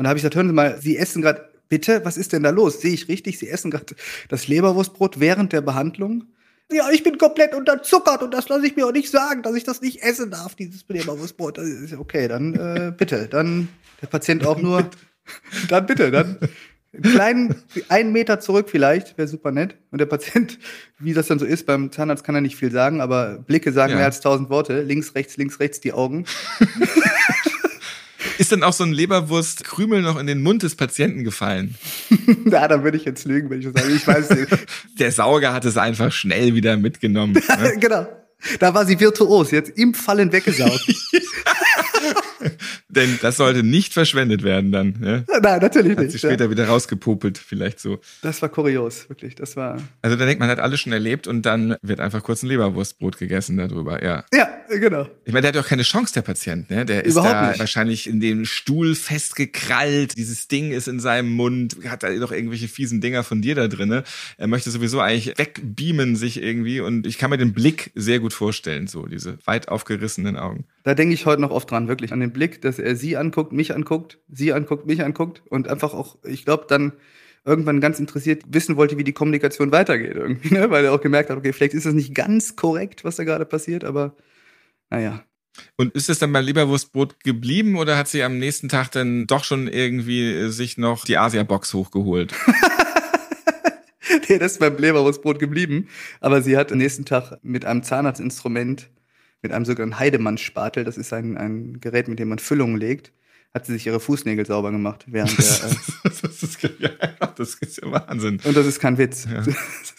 Und 0.00 0.04
da 0.04 0.08
habe 0.08 0.16
ich 0.18 0.22
gesagt, 0.22 0.34
hören 0.36 0.46
Sie 0.46 0.54
mal, 0.54 0.78
Sie 0.80 0.96
essen 0.96 1.20
gerade, 1.20 1.50
bitte, 1.68 2.02
was 2.06 2.16
ist 2.16 2.32
denn 2.32 2.42
da 2.42 2.48
los? 2.48 2.80
Sehe 2.80 2.94
ich 2.94 3.08
richtig? 3.08 3.38
Sie 3.38 3.50
essen 3.50 3.70
gerade 3.70 3.94
das 4.30 4.48
Leberwurstbrot 4.48 5.20
während 5.20 5.52
der 5.52 5.60
Behandlung? 5.60 6.24
Ja, 6.72 6.88
ich 6.90 7.02
bin 7.02 7.18
komplett 7.18 7.54
unterzuckert 7.54 8.22
und 8.22 8.32
das 8.32 8.48
lasse 8.48 8.66
ich 8.66 8.76
mir 8.76 8.86
auch 8.86 8.92
nicht 8.92 9.10
sagen, 9.10 9.42
dass 9.42 9.54
ich 9.56 9.64
das 9.64 9.82
nicht 9.82 10.02
essen 10.02 10.30
darf, 10.30 10.54
dieses 10.54 10.86
Leberwurstbrot. 10.88 11.58
Das 11.58 11.66
ist 11.68 11.92
okay, 11.92 12.28
dann 12.28 12.54
äh, 12.54 12.94
bitte. 12.96 13.28
Dann 13.28 13.68
der 14.00 14.06
Patient 14.06 14.46
auch 14.46 14.58
nur. 14.62 14.88
dann 15.68 15.84
bitte, 15.84 16.10
dann 16.10 16.38
einen 16.94 17.02
kleinen, 17.02 17.54
einen 17.90 18.10
Meter 18.10 18.40
zurück 18.40 18.70
vielleicht, 18.70 19.18
wäre 19.18 19.28
super 19.28 19.52
nett. 19.52 19.76
Und 19.90 19.98
der 20.00 20.06
Patient, 20.06 20.58
wie 20.98 21.12
das 21.12 21.26
dann 21.26 21.38
so 21.38 21.44
ist, 21.44 21.66
beim 21.66 21.92
Zahnarzt 21.92 22.24
kann 22.24 22.34
er 22.34 22.40
nicht 22.40 22.56
viel 22.56 22.70
sagen, 22.72 23.02
aber 23.02 23.36
Blicke 23.46 23.70
sagen 23.70 23.90
Ja. 23.90 23.96
mehr 23.98 24.06
als 24.06 24.22
tausend 24.22 24.48
Worte. 24.48 24.80
Links, 24.80 25.14
rechts, 25.14 25.36
links, 25.36 25.60
rechts 25.60 25.78
die 25.80 25.92
Augen. 25.92 26.24
Ist 28.40 28.52
dann 28.52 28.62
auch 28.62 28.72
so 28.72 28.84
ein 28.84 28.92
Leberwurstkrümel 28.92 30.00
noch 30.00 30.18
in 30.18 30.26
den 30.26 30.42
Mund 30.42 30.62
des 30.62 30.74
Patienten 30.74 31.24
gefallen? 31.24 31.74
Na, 32.44 32.66
dann 32.68 32.84
würde 32.84 32.96
ich 32.96 33.04
jetzt 33.04 33.26
lügen, 33.26 33.50
wenn 33.50 33.60
ich 33.60 33.66
das 33.70 33.82
sage. 33.82 33.94
Ich 33.94 34.06
weiß 34.06 34.30
es 34.30 34.38
nicht. 34.38 34.66
Der 34.98 35.12
Sauger 35.12 35.52
hat 35.52 35.66
es 35.66 35.76
einfach 35.76 36.10
schnell 36.10 36.54
wieder 36.54 36.78
mitgenommen. 36.78 37.34
Ne? 37.60 37.76
genau. 37.78 38.06
Da 38.58 38.72
war 38.72 38.86
sie 38.86 38.98
virtuos, 38.98 39.50
jetzt 39.50 39.76
im 39.76 39.92
Fallen 39.92 40.32
weggesaugt. 40.32 40.86
Denn 42.90 43.18
das 43.22 43.36
sollte 43.36 43.62
nicht 43.62 43.92
verschwendet 43.94 44.42
werden 44.42 44.72
dann. 44.72 44.94
Ne? 45.00 45.24
Nein, 45.42 45.60
natürlich 45.60 45.92
Hat 45.92 45.98
sie 45.98 46.04
nicht. 46.06 46.18
später 46.18 46.44
Ja. 46.46 46.50
wieder 46.50 46.66
rausgepopelt, 46.66 47.38
vielleicht 47.38 47.80
so. 47.80 48.00
Das 48.22 48.42
war 48.42 48.48
kurios, 48.48 49.08
wirklich. 49.08 49.34
Das 49.36 49.56
war. 49.56 49.80
Also 50.02 50.16
da 50.16 50.26
denkt 50.26 50.40
man, 50.40 50.48
hat 50.48 50.58
alles 50.60 50.80
schon 50.80 50.92
erlebt 50.92 51.26
und 51.26 51.42
dann 51.46 51.76
wird 51.82 52.00
einfach 52.00 52.22
kurz 52.22 52.42
ein 52.42 52.48
Leberwurstbrot 52.48 53.18
gegessen 53.18 53.56
darüber, 53.56 54.02
ja. 54.04 54.24
Ja, 54.34 54.48
genau. 54.68 55.06
Ich 55.24 55.32
meine, 55.32 55.42
der 55.42 55.48
hat 55.48 55.54
ja 55.56 55.60
auch 55.62 55.66
keine 55.68 55.82
Chance, 55.82 56.12
der 56.14 56.22
Patient, 56.22 56.68
ne? 56.70 56.84
Der 56.84 57.04
ist 57.04 57.12
Überhaupt 57.12 57.32
da 57.34 57.48
nicht. 57.50 57.60
wahrscheinlich 57.60 58.08
in 58.08 58.20
den 58.20 58.44
Stuhl 58.44 58.94
festgekrallt, 58.94 60.16
dieses 60.16 60.48
Ding 60.48 60.72
ist 60.72 60.88
in 60.88 60.98
seinem 61.00 61.30
Mund, 61.30 61.76
hat 61.88 62.02
da 62.02 62.10
noch 62.10 62.32
irgendwelche 62.32 62.68
fiesen 62.68 63.00
Dinger 63.00 63.22
von 63.22 63.40
dir 63.42 63.54
da 63.54 63.68
drinne. 63.68 64.02
Er 64.36 64.46
möchte 64.48 64.70
sowieso 64.70 65.00
eigentlich 65.00 65.38
wegbeamen 65.38 66.16
sich 66.16 66.42
irgendwie 66.42 66.80
und 66.80 67.06
ich 67.06 67.18
kann 67.18 67.30
mir 67.30 67.38
den 67.38 67.52
Blick 67.52 67.92
sehr 67.94 68.18
gut 68.18 68.32
vorstellen, 68.32 68.86
so 68.88 69.06
diese 69.06 69.38
weit 69.46 69.68
aufgerissenen 69.68 70.36
Augen. 70.36 70.64
Da 70.82 70.94
denke 70.94 71.14
ich 71.14 71.26
heute 71.26 71.40
noch 71.42 71.50
oft 71.50 71.70
dran, 71.70 71.88
wirklich, 71.88 72.12
an 72.12 72.20
den 72.20 72.32
Blick, 72.32 72.60
dass 72.62 72.78
er 72.80 72.96
sie 72.96 73.16
anguckt, 73.16 73.52
mich 73.52 73.74
anguckt, 73.74 74.18
sie 74.28 74.52
anguckt, 74.52 74.86
mich 74.86 75.02
anguckt 75.02 75.42
und 75.48 75.68
einfach 75.68 75.94
auch, 75.94 76.18
ich 76.24 76.44
glaube, 76.44 76.66
dann 76.68 76.92
irgendwann 77.44 77.80
ganz 77.80 77.98
interessiert 77.98 78.42
wissen 78.48 78.76
wollte, 78.76 78.98
wie 78.98 79.04
die 79.04 79.12
Kommunikation 79.12 79.72
weitergeht 79.72 80.16
irgendwie, 80.16 80.54
ne? 80.54 80.70
weil 80.70 80.84
er 80.84 80.92
auch 80.92 81.00
gemerkt 81.00 81.30
hat, 81.30 81.38
okay, 81.38 81.52
vielleicht 81.52 81.74
ist 81.74 81.86
das 81.86 81.94
nicht 81.94 82.14
ganz 82.14 82.56
korrekt, 82.56 83.04
was 83.04 83.16
da 83.16 83.24
gerade 83.24 83.46
passiert, 83.46 83.84
aber 83.84 84.14
naja. 84.90 85.24
Und 85.76 85.94
ist 85.94 86.08
es 86.08 86.18
dann 86.18 86.32
beim 86.32 86.44
Leberwurstbrot 86.44 87.22
geblieben 87.24 87.76
oder 87.76 87.96
hat 87.96 88.08
sie 88.08 88.22
am 88.22 88.38
nächsten 88.38 88.68
Tag 88.68 88.90
dann 88.90 89.26
doch 89.26 89.44
schon 89.44 89.68
irgendwie 89.68 90.32
äh, 90.32 90.48
sich 90.48 90.78
noch 90.78 91.04
die 91.04 91.18
Asia-Box 91.18 91.74
hochgeholt? 91.74 92.34
nee, 94.28 94.38
das 94.38 94.52
ist 94.52 94.60
beim 94.60 94.76
Leberwurstbrot 94.76 95.38
geblieben. 95.38 95.88
Aber 96.20 96.42
sie 96.42 96.56
hat 96.56 96.70
am 96.72 96.78
nächsten 96.78 97.04
Tag 97.04 97.38
mit 97.42 97.64
einem 97.64 97.82
Zahnarztinstrument, 97.82 98.90
mit 99.42 99.52
einem 99.52 99.64
sogenannten 99.64 99.98
Heidemann-Spatel, 99.98 100.84
das 100.84 100.96
ist 100.96 101.12
ein, 101.12 101.36
ein 101.36 101.80
Gerät, 101.80 102.08
mit 102.08 102.18
dem 102.18 102.28
man 102.28 102.38
Füllungen 102.38 102.76
legt, 102.76 103.12
hat 103.52 103.66
sie 103.66 103.72
sich 103.72 103.86
ihre 103.86 103.98
Fußnägel 103.98 104.46
sauber 104.46 104.70
gemacht 104.70 105.04
während 105.08 105.36
der. 105.36 105.44
Äh, 106.02 106.08
das, 106.22 106.42
ist, 106.42 106.62
ja, 106.78 106.88
das 107.36 107.54
ist 107.54 107.82
ja 107.82 107.90
Wahnsinn. 107.90 108.40
und 108.44 108.56
das 108.56 108.66
ist 108.66 108.80
kein 108.80 108.96
Witz. 108.98 109.26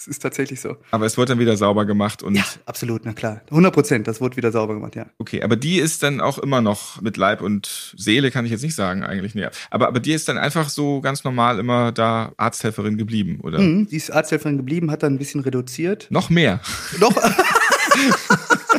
Das 0.02 0.08
ist 0.08 0.20
tatsächlich 0.20 0.60
so. 0.60 0.78
Aber 0.90 1.06
es 1.06 1.16
wurde 1.18 1.34
dann 1.34 1.40
wieder 1.40 1.56
sauber 1.58 1.86
gemacht 1.86 2.24
und 2.24 2.34
Ja, 2.36 2.44
absolut, 2.66 3.02
na 3.06 3.14
klar. 3.14 3.42
100 3.52 3.72
Prozent, 3.74 4.08
das 4.08 4.20
wurde 4.20 4.36
wieder 4.36 4.52
sauber 4.52 4.74
gemacht, 4.74 4.96
ja. 4.96 5.06
okay, 5.20 5.44
aber 5.44 5.56
die 5.56 5.78
ist 5.78 6.02
dann 6.02 6.22
auch 6.22 6.40
immer 6.40 6.60
noch 6.62 7.02
mit 7.02 7.18
Leib 7.18 7.42
und 7.42 7.94
Seele, 7.98 8.32
kann 8.32 8.46
ich 8.46 8.52
jetzt 8.52 8.64
nicht 8.64 8.74
sagen 8.74 9.04
eigentlich. 9.04 9.36
Nee. 9.36 9.48
Aber, 9.70 9.88
aber 9.88 10.00
die 10.00 10.14
ist 10.14 10.28
dann 10.28 10.40
einfach 10.40 10.70
so 10.70 11.02
ganz 11.02 11.24
normal 11.24 11.60
immer 11.60 11.92
da 11.92 12.32
Arzthelferin 12.38 12.98
geblieben, 12.98 13.40
oder? 13.42 13.60
Mhm, 13.60 13.88
die 13.88 13.98
ist 13.98 14.10
Arzthelferin 14.12 14.58
geblieben, 14.58 14.90
hat 14.90 15.04
dann 15.04 15.14
ein 15.14 15.20
bisschen 15.20 15.42
reduziert. 15.42 16.08
Noch 16.10 16.30
mehr. 16.32 16.62
Noch. 17.00 17.16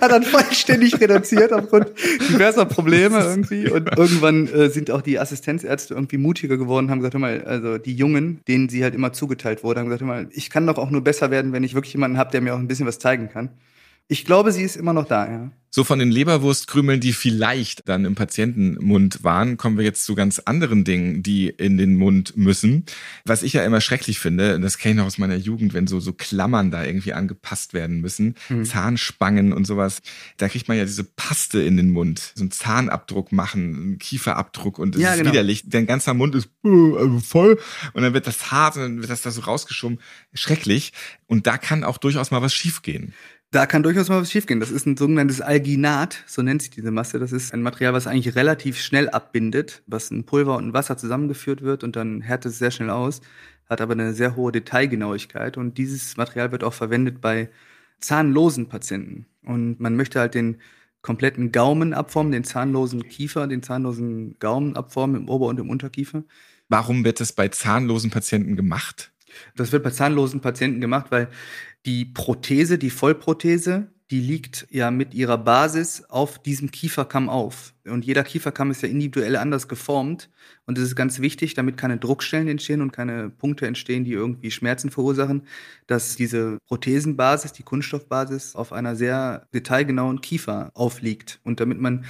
hat 0.00 0.10
dann 0.10 0.22
vollständig 0.22 1.00
reduziert 1.00 1.52
aufgrund 1.52 1.92
diverser 2.28 2.64
Probleme 2.64 3.18
irgendwie. 3.18 3.70
Und 3.70 3.96
irgendwann 3.96 4.48
äh, 4.48 4.68
sind 4.68 4.90
auch 4.90 5.02
die 5.02 5.18
Assistenzärzte 5.18 5.94
irgendwie 5.94 6.18
mutiger 6.18 6.56
geworden, 6.56 6.90
haben 6.90 6.98
gesagt, 6.98 7.14
hör 7.14 7.20
mal, 7.20 7.44
also 7.44 7.78
die 7.78 7.94
Jungen, 7.94 8.40
denen 8.48 8.68
sie 8.68 8.82
halt 8.82 8.94
immer 8.94 9.12
zugeteilt 9.12 9.64
wurde, 9.64 9.80
haben 9.80 9.86
gesagt, 9.86 10.02
hör 10.02 10.08
mal, 10.08 10.28
ich 10.32 10.50
kann 10.50 10.66
doch 10.66 10.78
auch 10.78 10.90
nur 10.90 11.02
besser 11.02 11.30
werden, 11.30 11.52
wenn 11.52 11.64
ich 11.64 11.74
wirklich 11.74 11.94
jemanden 11.94 12.18
habe, 12.18 12.30
der 12.30 12.40
mir 12.40 12.54
auch 12.54 12.58
ein 12.58 12.68
bisschen 12.68 12.86
was 12.86 12.98
zeigen 12.98 13.28
kann. 13.28 13.50
Ich 14.08 14.24
glaube, 14.24 14.52
sie 14.52 14.62
ist 14.62 14.76
immer 14.76 14.92
noch 14.92 15.06
da, 15.06 15.28
ja. 15.30 15.50
So 15.68 15.84
von 15.84 15.98
den 15.98 16.10
Leberwurstkrümeln, 16.10 17.00
die 17.00 17.12
vielleicht 17.12 17.86
dann 17.86 18.06
im 18.06 18.14
Patientenmund 18.14 19.24
waren, 19.24 19.58
kommen 19.58 19.76
wir 19.76 19.84
jetzt 19.84 20.06
zu 20.06 20.14
ganz 20.14 20.38
anderen 20.38 20.84
Dingen, 20.84 21.22
die 21.22 21.48
in 21.48 21.76
den 21.76 21.96
Mund 21.96 22.34
müssen. 22.34 22.86
Was 23.26 23.42
ich 23.42 23.52
ja 23.52 23.62
immer 23.62 23.82
schrecklich 23.82 24.18
finde, 24.18 24.58
das 24.58 24.78
kenne 24.78 24.92
ich 24.92 24.98
noch 24.98 25.04
aus 25.06 25.18
meiner 25.18 25.34
Jugend, 25.36 25.74
wenn 25.74 25.86
so, 25.86 26.00
so 26.00 26.14
Klammern 26.14 26.70
da 26.70 26.82
irgendwie 26.82 27.12
angepasst 27.12 27.74
werden 27.74 28.00
müssen, 28.00 28.36
Zahnspangen 28.62 29.52
und 29.52 29.66
sowas. 29.66 30.00
Da 30.38 30.48
kriegt 30.48 30.68
man 30.68 30.78
ja 30.78 30.84
diese 30.84 31.04
Paste 31.04 31.60
in 31.60 31.76
den 31.76 31.90
Mund, 31.90 32.32
so 32.36 32.42
einen 32.44 32.52
Zahnabdruck 32.52 33.32
machen, 33.32 33.74
einen 33.74 33.98
Kieferabdruck 33.98 34.78
und 34.78 34.94
es 34.94 35.02
Ja, 35.02 35.12
ist 35.12 35.18
genau. 35.18 35.32
widerlich. 35.32 35.64
Dein 35.68 35.84
ganzer 35.86 36.14
Mund 36.14 36.34
ist 36.36 36.48
äh, 36.64 36.68
also 36.68 37.20
voll 37.20 37.58
und 37.92 38.02
dann 38.02 38.14
wird 38.14 38.26
das 38.26 38.50
hart 38.50 38.76
und 38.76 38.82
dann 38.82 39.00
wird 39.00 39.10
das 39.10 39.20
da 39.20 39.30
so 39.30 39.42
rausgeschoben. 39.42 39.98
Schrecklich. 40.32 40.92
Und 41.26 41.46
da 41.46 41.58
kann 41.58 41.84
auch 41.84 41.98
durchaus 41.98 42.30
mal 42.30 42.40
was 42.40 42.54
schiefgehen. 42.54 43.12
Da 43.52 43.64
kann 43.66 43.82
durchaus 43.82 44.08
mal 44.08 44.20
was 44.20 44.30
schiefgehen. 44.30 44.60
Das 44.60 44.70
ist 44.70 44.86
ein 44.86 44.96
sogenanntes 44.96 45.40
Alginat, 45.40 46.24
so 46.26 46.42
nennt 46.42 46.62
sich 46.62 46.70
diese 46.70 46.90
Masse. 46.90 47.18
Das 47.18 47.32
ist 47.32 47.54
ein 47.54 47.62
Material, 47.62 47.92
was 47.92 48.06
eigentlich 48.06 48.34
relativ 48.34 48.78
schnell 48.78 49.08
abbindet, 49.08 49.82
was 49.86 50.10
in 50.10 50.24
Pulver 50.26 50.56
und 50.56 50.72
Wasser 50.72 50.96
zusammengeführt 50.98 51.62
wird 51.62 51.84
und 51.84 51.96
dann 51.96 52.20
härtet 52.20 52.52
es 52.52 52.58
sehr 52.58 52.72
schnell 52.72 52.90
aus, 52.90 53.20
hat 53.68 53.80
aber 53.80 53.92
eine 53.92 54.14
sehr 54.14 54.36
hohe 54.36 54.52
Detailgenauigkeit. 54.52 55.56
Und 55.56 55.78
dieses 55.78 56.16
Material 56.16 56.50
wird 56.52 56.64
auch 56.64 56.74
verwendet 56.74 57.20
bei 57.20 57.48
zahnlosen 58.00 58.68
Patienten. 58.68 59.26
Und 59.44 59.80
man 59.80 59.96
möchte 59.96 60.20
halt 60.20 60.34
den 60.34 60.58
kompletten 61.02 61.52
Gaumen 61.52 61.94
abformen, 61.94 62.32
den 62.32 62.44
zahnlosen 62.44 63.08
Kiefer, 63.08 63.46
den 63.46 63.62
zahnlosen 63.62 64.38
Gaumen 64.40 64.74
abformen 64.74 65.22
im 65.22 65.28
Ober- 65.28 65.46
und 65.46 65.60
im 65.60 65.70
Unterkiefer. 65.70 66.24
Warum 66.68 67.04
wird 67.04 67.20
das 67.20 67.32
bei 67.32 67.48
zahnlosen 67.48 68.10
Patienten 68.10 68.56
gemacht? 68.56 69.12
Das 69.54 69.72
wird 69.72 69.82
bei 69.82 69.90
zahnlosen 69.90 70.40
Patienten 70.40 70.80
gemacht, 70.80 71.06
weil 71.10 71.28
die 71.84 72.04
Prothese, 72.04 72.78
die 72.78 72.90
Vollprothese, 72.90 73.88
die 74.10 74.20
liegt 74.20 74.68
ja 74.70 74.92
mit 74.92 75.14
ihrer 75.14 75.36
Basis 75.36 76.04
auf 76.08 76.40
diesem 76.40 76.70
Kieferkamm 76.70 77.28
auf. 77.28 77.74
Und 77.84 78.04
jeder 78.04 78.22
Kieferkamm 78.22 78.70
ist 78.70 78.82
ja 78.82 78.88
individuell 78.88 79.36
anders 79.36 79.66
geformt. 79.66 80.30
Und 80.64 80.78
das 80.78 80.84
ist 80.84 80.94
ganz 80.94 81.20
wichtig, 81.20 81.54
damit 81.54 81.76
keine 81.76 81.98
Druckstellen 81.98 82.46
entstehen 82.46 82.82
und 82.82 82.92
keine 82.92 83.30
Punkte 83.30 83.66
entstehen, 83.66 84.04
die 84.04 84.12
irgendwie 84.12 84.52
Schmerzen 84.52 84.90
verursachen, 84.90 85.42
dass 85.88 86.14
diese 86.14 86.58
Prothesenbasis, 86.66 87.52
die 87.52 87.64
Kunststoffbasis 87.64 88.54
auf 88.54 88.72
einer 88.72 88.94
sehr 88.94 89.48
detailgenauen 89.52 90.20
Kiefer 90.20 90.70
aufliegt. 90.74 91.40
Und 91.42 91.58
damit 91.58 91.80
man 91.80 92.04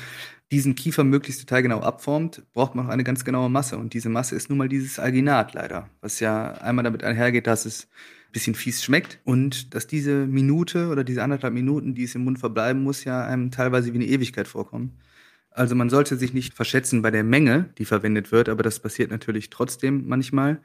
diesen 0.52 0.74
Kiefer 0.74 1.04
möglichst 1.04 1.42
detailgenau 1.42 1.80
abformt, 1.80 2.42
braucht 2.52 2.74
man 2.74 2.87
auch 2.87 2.90
eine 2.90 3.04
ganz 3.04 3.24
genaue 3.24 3.50
Masse. 3.50 3.78
Und 3.78 3.94
diese 3.94 4.09
Masse 4.09 4.37
ist 4.37 4.48
nun 4.48 4.59
mal 4.59 4.68
dieses 4.68 4.98
Alginat 4.98 5.54
leider, 5.54 5.90
was 6.00 6.20
ja 6.20 6.52
einmal 6.52 6.85
damit 6.85 7.02
einhergeht, 7.02 7.46
dass 7.46 7.66
es 7.66 7.88
ein 8.28 8.32
bisschen 8.32 8.54
fies 8.54 8.85
schmeckt 8.85 9.18
und 9.24 9.74
dass 9.74 9.87
diese 9.87 10.26
Minute 10.26 10.88
oder 10.88 11.02
diese 11.02 11.22
anderthalb 11.22 11.54
Minuten, 11.54 11.94
die 11.94 12.04
es 12.04 12.14
im 12.14 12.24
Mund 12.24 12.38
verbleiben 12.38 12.82
muss, 12.82 13.04
ja 13.04 13.24
einem 13.24 13.50
teilweise 13.50 13.92
wie 13.92 13.96
eine 13.96 14.06
Ewigkeit 14.06 14.46
vorkommen. 14.46 14.98
Also 15.50 15.74
man 15.74 15.90
sollte 15.90 16.16
sich 16.16 16.35
nicht 16.35 16.54
verschätzen 16.54 17.02
bei 17.02 17.11
der 17.11 17.24
Menge, 17.24 17.70
die 17.78 17.87
verwendet 17.87 18.30
wird, 18.30 18.48
aber 18.48 18.62
das 18.62 18.78
passiert 18.78 19.11
natürlich 19.11 19.50
trotzdem 19.50 20.06
manchmal. 20.06 20.61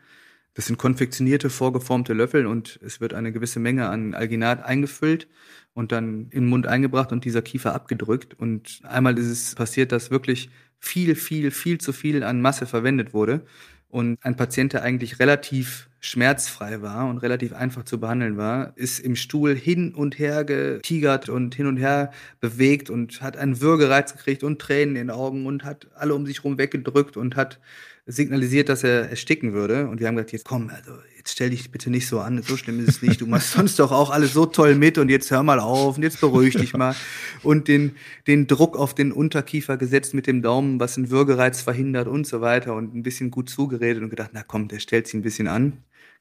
Das 0.53 0.65
sind 0.65 0.77
konfektionierte, 0.77 1.49
vorgeformte 1.49 2.13
Löffel 2.13 2.45
und 2.45 2.79
es 2.83 2.99
wird 2.99 3.13
eine 3.13 3.31
gewisse 3.31 3.59
Menge 3.59 3.87
an 3.87 4.13
Alginat 4.13 4.63
eingefüllt 4.63 5.27
und 5.73 5.91
dann 5.91 6.23
in 6.31 6.41
den 6.41 6.47
Mund 6.47 6.67
eingebracht 6.67 7.11
und 7.11 7.23
dieser 7.23 7.41
Kiefer 7.41 7.73
abgedrückt. 7.73 8.33
Und 8.33 8.81
einmal 8.83 9.17
ist 9.17 9.27
es 9.27 9.55
passiert, 9.55 9.91
dass 9.93 10.11
wirklich 10.11 10.49
viel, 10.79 11.15
viel, 11.15 11.51
viel 11.51 11.79
zu 11.79 11.93
viel 11.93 12.23
an 12.23 12.41
Masse 12.41 12.65
verwendet 12.65 13.13
wurde 13.13 13.45
und 13.91 14.17
ein 14.21 14.37
Patient, 14.37 14.73
der 14.73 14.83
eigentlich 14.83 15.19
relativ 15.19 15.89
schmerzfrei 15.99 16.81
war 16.81 17.07
und 17.09 17.19
relativ 17.19 17.53
einfach 17.53 17.83
zu 17.83 17.99
behandeln 17.99 18.37
war, 18.37 18.71
ist 18.75 18.99
im 18.99 19.15
Stuhl 19.15 19.53
hin 19.53 19.93
und 19.93 20.17
her 20.17 20.45
getigert 20.45 21.29
und 21.29 21.53
hin 21.53 21.67
und 21.67 21.77
her 21.77 22.11
bewegt 22.39 22.89
und 22.89 23.21
hat 23.21 23.37
einen 23.37 23.61
Würgereiz 23.61 24.13
gekriegt 24.13 24.43
und 24.43 24.59
Tränen 24.59 24.95
in 24.95 25.07
den 25.07 25.09
Augen 25.11 25.45
und 25.45 25.63
hat 25.63 25.87
alle 25.93 26.15
um 26.15 26.25
sich 26.25 26.43
rum 26.43 26.57
weggedrückt 26.57 27.17
und 27.17 27.35
hat 27.35 27.59
signalisiert, 28.05 28.69
dass 28.69 28.83
er 28.83 29.09
ersticken 29.09 29.53
würde. 29.53 29.87
Und 29.87 29.99
wir 29.99 30.07
haben 30.07 30.15
gesagt, 30.15 30.31
jetzt 30.31 30.45
komm, 30.45 30.69
also 30.69 30.91
jetzt 31.17 31.31
stell 31.31 31.51
dich 31.51 31.71
bitte 31.71 31.89
nicht 31.89 32.07
so 32.07 32.19
an, 32.19 32.41
so 32.41 32.57
schlimm 32.57 32.79
ist 32.79 32.89
es 32.89 33.01
nicht. 33.01 33.21
Du 33.21 33.27
machst 33.27 33.51
sonst 33.51 33.77
doch 33.79 33.91
auch 33.91 34.09
alles 34.09 34.33
so 34.33 34.45
toll 34.45 34.75
mit 34.75 34.97
und 34.97 35.09
jetzt 35.09 35.29
hör 35.31 35.43
mal 35.43 35.59
auf 35.59 35.97
und 35.97 36.03
jetzt 36.03 36.19
beruhig 36.19 36.55
dich 36.55 36.73
mal. 36.73 36.95
Und 37.43 37.67
den, 37.67 37.95
den 38.27 38.47
Druck 38.47 38.77
auf 38.77 38.95
den 38.95 39.11
Unterkiefer 39.11 39.77
gesetzt 39.77 40.13
mit 40.13 40.27
dem 40.27 40.41
Daumen, 40.41 40.79
was 40.79 40.97
einen 40.97 41.11
Würgereiz 41.11 41.61
verhindert 41.61 42.07
und 42.07 42.25
so 42.25 42.41
weiter 42.41 42.75
und 42.75 42.95
ein 42.95 43.03
bisschen 43.03 43.31
gut 43.31 43.49
zugeredet 43.49 44.01
und 44.01 44.09
gedacht, 44.09 44.31
na 44.33 44.43
komm, 44.43 44.67
der 44.67 44.79
stellt 44.79 45.07
sich 45.07 45.15
ein 45.15 45.21
bisschen 45.21 45.47
an. 45.47 45.73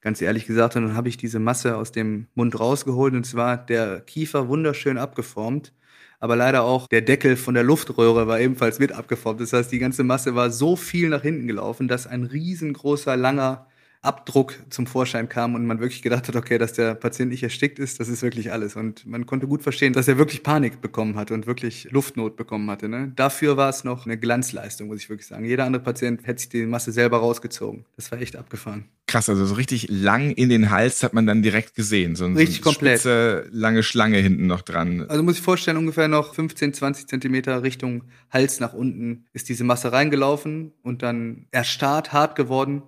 Ganz 0.03 0.23
ehrlich 0.23 0.47
gesagt, 0.47 0.77
und 0.77 0.83
dann 0.83 0.97
habe 0.97 1.09
ich 1.09 1.19
diese 1.19 1.39
Masse 1.39 1.77
aus 1.77 1.93
dem 1.93 2.27
Mund 2.35 2.59
rausgeholt 2.59 3.15
und 3.15 3.25
zwar 3.25 3.59
der 3.59 4.01
Kiefer 4.01 4.49
wunderschön 4.49 4.97
abgeformt 4.97 5.73
aber 6.21 6.37
leider 6.37 6.63
auch 6.63 6.87
der 6.87 7.01
Deckel 7.01 7.37
von 7.37 7.55
der 7.55 7.65
Luftröhre 7.65 8.27
war 8.27 8.39
ebenfalls 8.39 8.79
mit 8.79 8.93
abgeformt. 8.93 9.41
Das 9.41 9.53
heißt, 9.53 9.73
die 9.73 9.79
ganze 9.79 10.05
Masse 10.05 10.35
war 10.35 10.51
so 10.51 10.77
viel 10.77 11.09
nach 11.09 11.23
hinten 11.23 11.47
gelaufen, 11.49 11.89
dass 11.89 12.07
ein 12.07 12.25
riesengroßer, 12.25 13.17
langer 13.17 13.67
Abdruck 14.03 14.55
zum 14.71 14.87
Vorschein 14.87 15.29
kam 15.29 15.55
und 15.55 15.67
man 15.67 15.79
wirklich 15.81 16.01
gedacht 16.01 16.27
hat, 16.27 16.35
okay, 16.35 16.57
dass 16.57 16.73
der 16.73 16.95
Patient 16.95 17.31
nicht 17.31 17.43
erstickt 17.43 17.79
ist, 17.79 18.01
das 18.01 18.09
ist 18.09 18.23
wirklich 18.23 18.51
alles. 18.51 18.75
Und 18.75 19.05
man 19.07 19.27
konnte 19.27 19.47
gut 19.47 19.63
verstehen, 19.63 19.93
dass 19.93 20.09
er 20.09 20.17
wirklich 20.17 20.43
Panik 20.43 20.81
bekommen 20.81 21.17
hat 21.17 21.31
und 21.31 21.47
wirklich 21.47 21.89
Luftnot 21.91 22.37
bekommen 22.37 22.71
hatte. 22.71 22.89
Ne? 22.89 23.13
Dafür 23.15 23.59
war 23.59 23.69
es 23.69 23.85
noch 23.85 24.07
eine 24.07 24.17
Glanzleistung, 24.17 24.89
muss 24.89 25.01
ich 25.01 25.11
wirklich 25.11 25.27
sagen. 25.27 25.45
Jeder 25.45 25.67
andere 25.67 25.83
Patient 25.83 26.27
hätte 26.27 26.41
sich 26.41 26.49
die 26.49 26.65
Masse 26.65 26.93
selber 26.93 27.19
rausgezogen. 27.19 27.85
Das 27.97 28.11
war 28.11 28.19
echt 28.19 28.37
abgefahren. 28.37 28.87
Krass, 29.07 29.29
also 29.29 29.45
so 29.45 29.55
richtig 29.55 29.89
lang 29.91 30.31
in 30.31 30.49
den 30.49 30.71
Hals 30.71 31.03
hat 31.03 31.13
man 31.13 31.27
dann 31.27 31.43
direkt 31.43 31.75
gesehen. 31.75 32.17
So, 32.17 32.27
richtig 32.27 32.59
so 32.59 32.63
komplett. 32.63 33.01
Spitze, 33.01 33.49
lange 33.51 33.83
Schlange 33.83 34.17
hinten 34.17 34.47
noch 34.47 34.63
dran. 34.63 35.05
Also 35.09 35.23
muss 35.23 35.35
ich 35.35 35.43
vorstellen, 35.43 35.77
ungefähr 35.77 36.09
noch 36.09 36.35
15, 36.35 36.73
20 36.73 37.07
Zentimeter 37.07 37.63
Richtung 37.63 38.05
Hals 38.31 38.61
nach 38.61 38.73
unten 38.73 39.27
ist 39.35 39.51
diese 39.51 39.65
Masse 39.65 39.93
reingelaufen 39.93 40.73
und 40.83 41.03
dann 41.03 41.49
erstarrt, 41.51 42.15
hart 42.15 42.35
geworden 42.35 42.85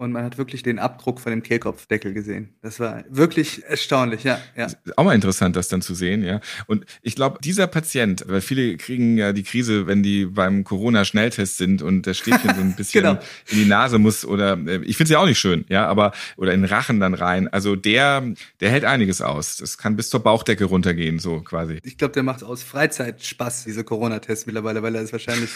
und 0.00 0.12
man 0.12 0.24
hat 0.24 0.38
wirklich 0.38 0.62
den 0.62 0.78
Abdruck 0.78 1.20
von 1.20 1.30
dem 1.30 1.42
Kehlkopfdeckel 1.42 2.14
gesehen. 2.14 2.54
Das 2.62 2.80
war 2.80 3.04
wirklich 3.10 3.62
erstaunlich, 3.66 4.24
ja. 4.24 4.40
ja. 4.56 4.66
Auch 4.96 5.04
mal 5.04 5.14
interessant, 5.14 5.56
das 5.56 5.68
dann 5.68 5.82
zu 5.82 5.94
sehen, 5.94 6.24
ja. 6.24 6.40
Und 6.66 6.86
ich 7.02 7.16
glaube, 7.16 7.38
dieser 7.44 7.66
Patient, 7.66 8.24
weil 8.26 8.40
viele 8.40 8.78
kriegen 8.78 9.18
ja 9.18 9.34
die 9.34 9.42
Krise, 9.42 9.86
wenn 9.86 10.02
die 10.02 10.24
beim 10.24 10.64
Corona-Schnelltest 10.64 11.58
sind 11.58 11.82
und 11.82 12.06
das 12.06 12.16
Stäbchen 12.16 12.54
so 12.54 12.60
ein 12.62 12.74
bisschen 12.78 13.02
genau. 13.02 13.20
in 13.50 13.58
die 13.58 13.66
Nase 13.66 13.98
muss 13.98 14.24
oder 14.24 14.54
äh, 14.66 14.82
ich 14.84 14.96
finde 14.96 15.04
es 15.04 15.10
ja 15.10 15.18
auch 15.18 15.26
nicht 15.26 15.38
schön, 15.38 15.66
ja, 15.68 15.86
aber 15.86 16.12
oder 16.38 16.54
in 16.54 16.62
den 16.62 16.70
Rachen 16.70 16.98
dann 16.98 17.12
rein. 17.12 17.48
Also 17.48 17.76
der, 17.76 18.24
der 18.60 18.70
hält 18.70 18.86
einiges 18.86 19.20
aus. 19.20 19.58
Das 19.58 19.76
kann 19.76 19.96
bis 19.96 20.08
zur 20.08 20.20
Bauchdecke 20.20 20.64
runtergehen, 20.64 21.18
so 21.18 21.42
quasi. 21.42 21.78
Ich 21.82 21.98
glaube, 21.98 22.14
der 22.14 22.22
macht 22.22 22.42
aus 22.42 22.62
Freizeit 22.62 23.22
Spaß, 23.22 23.64
diese 23.64 23.84
Corona-Tests 23.84 24.46
mittlerweile, 24.46 24.82
weil 24.82 24.94
er 24.94 25.02
es 25.02 25.12
wahrscheinlich, 25.12 25.50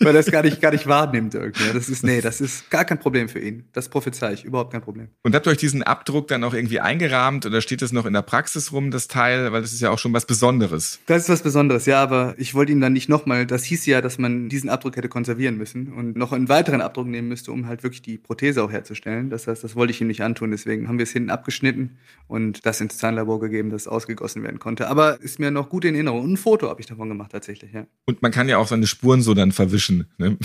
weil 0.00 0.16
er 0.16 0.20
es 0.20 0.32
gar 0.32 0.42
nicht, 0.42 0.60
gar 0.60 0.72
nicht 0.72 0.88
wahrnimmt 0.88 1.34
irgendwie. 1.34 1.72
Das 1.72 1.88
ist, 1.88 2.02
nee, 2.02 2.20
das 2.20 2.40
ist 2.40 2.70
gar 2.70 2.84
kein 2.84 2.98
Problem 2.98 3.28
für 3.28 3.38
ihn. 3.38 3.62
Das 3.72 3.83
das 3.84 3.90
prophezei 3.90 4.32
ich, 4.32 4.44
überhaupt 4.44 4.72
kein 4.72 4.82
Problem. 4.82 5.08
Und 5.22 5.34
habt 5.34 5.46
ihr 5.46 5.50
euch 5.50 5.58
diesen 5.58 5.82
Abdruck 5.82 6.28
dann 6.28 6.42
auch 6.44 6.54
irgendwie 6.54 6.80
eingerahmt 6.80 7.46
oder 7.46 7.60
steht 7.60 7.82
das 7.82 7.92
noch 7.92 8.06
in 8.06 8.12
der 8.12 8.22
Praxis 8.22 8.72
rum, 8.72 8.90
das 8.90 9.08
Teil? 9.08 9.52
Weil 9.52 9.62
das 9.62 9.72
ist 9.72 9.80
ja 9.80 9.90
auch 9.90 9.98
schon 9.98 10.12
was 10.12 10.26
Besonderes. 10.26 11.00
Das 11.06 11.22
ist 11.22 11.28
was 11.28 11.42
Besonderes, 11.42 11.86
ja, 11.86 12.02
aber 12.02 12.34
ich 12.38 12.54
wollte 12.54 12.72
ihm 12.72 12.80
dann 12.80 12.92
nicht 12.92 13.08
nochmal, 13.08 13.46
das 13.46 13.64
hieß 13.64 13.86
ja, 13.86 14.00
dass 14.00 14.18
man 14.18 14.48
diesen 14.48 14.70
Abdruck 14.70 14.96
hätte 14.96 15.08
konservieren 15.08 15.56
müssen 15.56 15.92
und 15.92 16.16
noch 16.16 16.32
einen 16.32 16.48
weiteren 16.48 16.80
Abdruck 16.80 17.06
nehmen 17.06 17.28
müsste, 17.28 17.52
um 17.52 17.66
halt 17.66 17.82
wirklich 17.82 18.02
die 18.02 18.18
Prothese 18.18 18.62
auch 18.62 18.72
herzustellen. 18.72 19.30
Das 19.30 19.46
heißt, 19.46 19.62
das 19.62 19.76
wollte 19.76 19.92
ich 19.92 20.00
ihm 20.00 20.06
nicht 20.06 20.22
antun, 20.22 20.50
deswegen 20.50 20.88
haben 20.88 20.98
wir 20.98 21.04
es 21.04 21.12
hinten 21.12 21.30
abgeschnitten 21.30 21.98
und 22.26 22.64
das 22.66 22.80
ins 22.80 22.98
Zahnlabor 22.98 23.40
gegeben, 23.40 23.70
dass 23.70 23.86
ausgegossen 23.86 24.42
werden 24.42 24.58
konnte. 24.58 24.88
Aber 24.88 25.20
ist 25.20 25.38
mir 25.38 25.50
noch 25.50 25.68
gut 25.68 25.84
in 25.84 25.94
Erinnerung. 25.94 26.22
Und 26.22 26.32
ein 26.32 26.36
Foto 26.36 26.68
habe 26.68 26.80
ich 26.80 26.86
davon 26.86 27.08
gemacht 27.08 27.32
tatsächlich, 27.32 27.72
ja. 27.72 27.86
Und 28.06 28.22
man 28.22 28.32
kann 28.32 28.48
ja 28.48 28.58
auch 28.58 28.66
seine 28.66 28.86
Spuren 28.86 29.22
so 29.22 29.34
dann 29.34 29.52
verwischen. 29.52 30.06
Ne? 30.18 30.36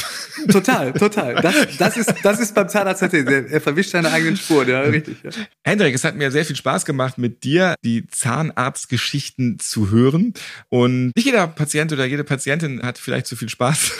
Total, 0.52 0.94
total. 0.94 1.36
Das, 1.36 1.56
das, 1.78 1.98
ist, 1.98 2.14
das 2.24 2.40
ist 2.40 2.56
beim 2.56 2.70
Zahnarzt 2.70 3.02
tatsächlich. 3.02 3.29
Er 3.32 3.62
verwischt 3.62 3.92
seine 3.92 4.12
eigenen 4.12 4.38
Spuren, 4.38 4.68
ja, 4.68 4.82
richtig. 4.82 5.18
Ja. 5.24 5.32
Hendrik, 5.64 5.96
es 5.96 6.04
hat 6.04 6.16
mir 6.16 6.32
sehr 6.32 6.46
viel 6.46 6.56
Spaß 6.56 6.86
gemacht, 6.86 7.18
mit 7.18 7.44
dir 7.44 7.76
die 7.84 8.08
Zahnarztgeschichten 8.08 9.60
zu 9.60 9.90
hören. 9.90 10.34
Und 10.70 11.16
nicht 11.16 11.26
jeder 11.26 11.48
Patient 11.48 11.92
oder 11.94 12.06
jede 12.06 12.24
Patientin 12.24 12.82
hat 12.82 12.98
vielleicht 12.98 13.28
so 13.28 13.36
viel 13.36 13.50
Spaß 13.50 13.92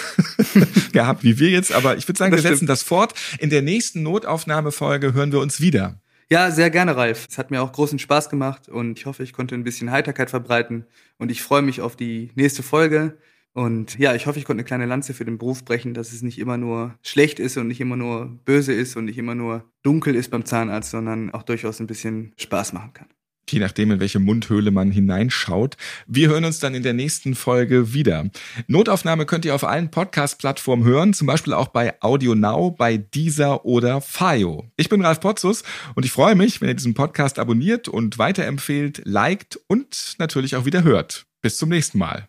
gehabt 0.92 1.24
wie 1.24 1.40
wir 1.40 1.50
jetzt, 1.50 1.72
aber 1.72 1.98
ich 1.98 2.08
würde 2.08 2.18
sagen, 2.18 2.32
das 2.32 2.44
wir 2.44 2.50
setzen 2.52 2.68
das 2.68 2.84
fort. 2.84 3.14
In 3.40 3.50
der 3.50 3.62
nächsten 3.62 4.04
Notaufnahmefolge 4.04 5.14
hören 5.14 5.32
wir 5.32 5.40
uns 5.40 5.62
wieder. 5.62 6.00
Ja, 6.32 6.52
sehr 6.52 6.70
gerne, 6.70 6.96
Ralf. 6.96 7.26
Es 7.28 7.40
hat 7.40 7.50
mir 7.50 7.62
auch 7.62 7.72
großen 7.72 7.98
Spaß 7.98 8.30
gemacht 8.30 8.70
und 8.70 9.00
ich 9.00 9.08
hoffe, 9.08 9.24
ich 9.24 9.34
konnte 9.34 9.56
ein 9.56 9.64
bisschen 9.64 9.90
Heiterkeit 9.90 10.30
verbreiten 10.30 10.86
und 11.18 11.32
ich 11.32 11.42
freue 11.42 11.64
mich 11.64 11.82
auf 11.82 11.96
die 11.96 12.30
nächste 12.36 12.62
Folge. 12.62 13.18
Und 13.54 13.98
ja, 13.98 14.16
ich 14.16 14.28
hoffe, 14.28 14.40
ich 14.40 14.46
konnte 14.46 14.62
eine 14.62 14.68
kleine 14.68 14.86
Lanze 14.86 15.14
für 15.14 15.26
den 15.26 15.38
Beruf 15.38 15.66
brechen, 15.66 15.94
dass 15.94 16.14
es 16.14 16.22
nicht 16.22 16.40
immer 16.40 16.58
nur 16.58 16.96
schlecht 17.02 17.40
ist 17.40 17.58
und 17.58 17.68
nicht 17.68 17.82
immer 17.82 17.96
nur 17.96 18.40
böse 18.46 18.74
ist 18.74 18.96
und 18.96 19.06
nicht 19.06 19.18
immer 19.18 19.36
nur 19.36 19.66
dunkel 19.84 20.16
ist 20.16 20.30
beim 20.30 20.46
Zahnarzt, 20.46 20.92
sondern 20.92 21.32
auch 21.32 21.44
durchaus 21.44 21.80
ein 21.80 21.88
bisschen 21.88 22.34
Spaß 22.38 22.74
machen 22.74 22.94
kann. 22.94 23.08
Je 23.50 23.60
nachdem, 23.60 23.90
in 23.90 24.00
welche 24.00 24.20
Mundhöhle 24.20 24.70
man 24.70 24.92
hineinschaut. 24.92 25.76
Wir 26.06 26.30
hören 26.30 26.46
uns 26.46 26.60
dann 26.60 26.76
in 26.76 26.84
der 26.84 26.94
nächsten 26.94 27.34
Folge 27.34 27.94
wieder. 27.94 28.30
Notaufnahme 28.68 29.26
könnt 29.26 29.44
ihr 29.44 29.56
auf 29.56 29.64
allen 29.64 29.90
Podcast-Plattformen 29.90 30.84
hören, 30.86 31.14
zum 31.14 31.26
Beispiel 31.26 31.54
auch 31.54 31.70
bei 31.70 32.00
Audio 32.02 32.36
Now, 32.36 32.70
bei 32.70 32.98
Deezer 32.98 33.66
oder 33.66 34.02
Fayo. 34.02 34.70
Ich 34.78 34.90
bin 34.90 35.04
Ralf 35.04 35.20
Potzus 35.20 35.64
und 35.96 36.06
ich 36.06 36.12
freue 36.12 36.36
mich, 36.36 36.62
wenn 36.62 36.70
ihr 36.70 36.76
diesen 36.76 36.94
Podcast 36.94 37.40
abonniert 37.40 37.88
und 37.88 38.20
weiterempfehlt, 38.20 39.02
liked 39.06 39.60
und 39.66 40.16
natürlich 40.20 40.56
auch 40.56 40.66
wieder 40.66 40.84
hört. 40.84 41.26
Bis 41.42 41.58
zum 41.58 41.70
nächsten 41.70 41.98
Mal. 41.98 42.29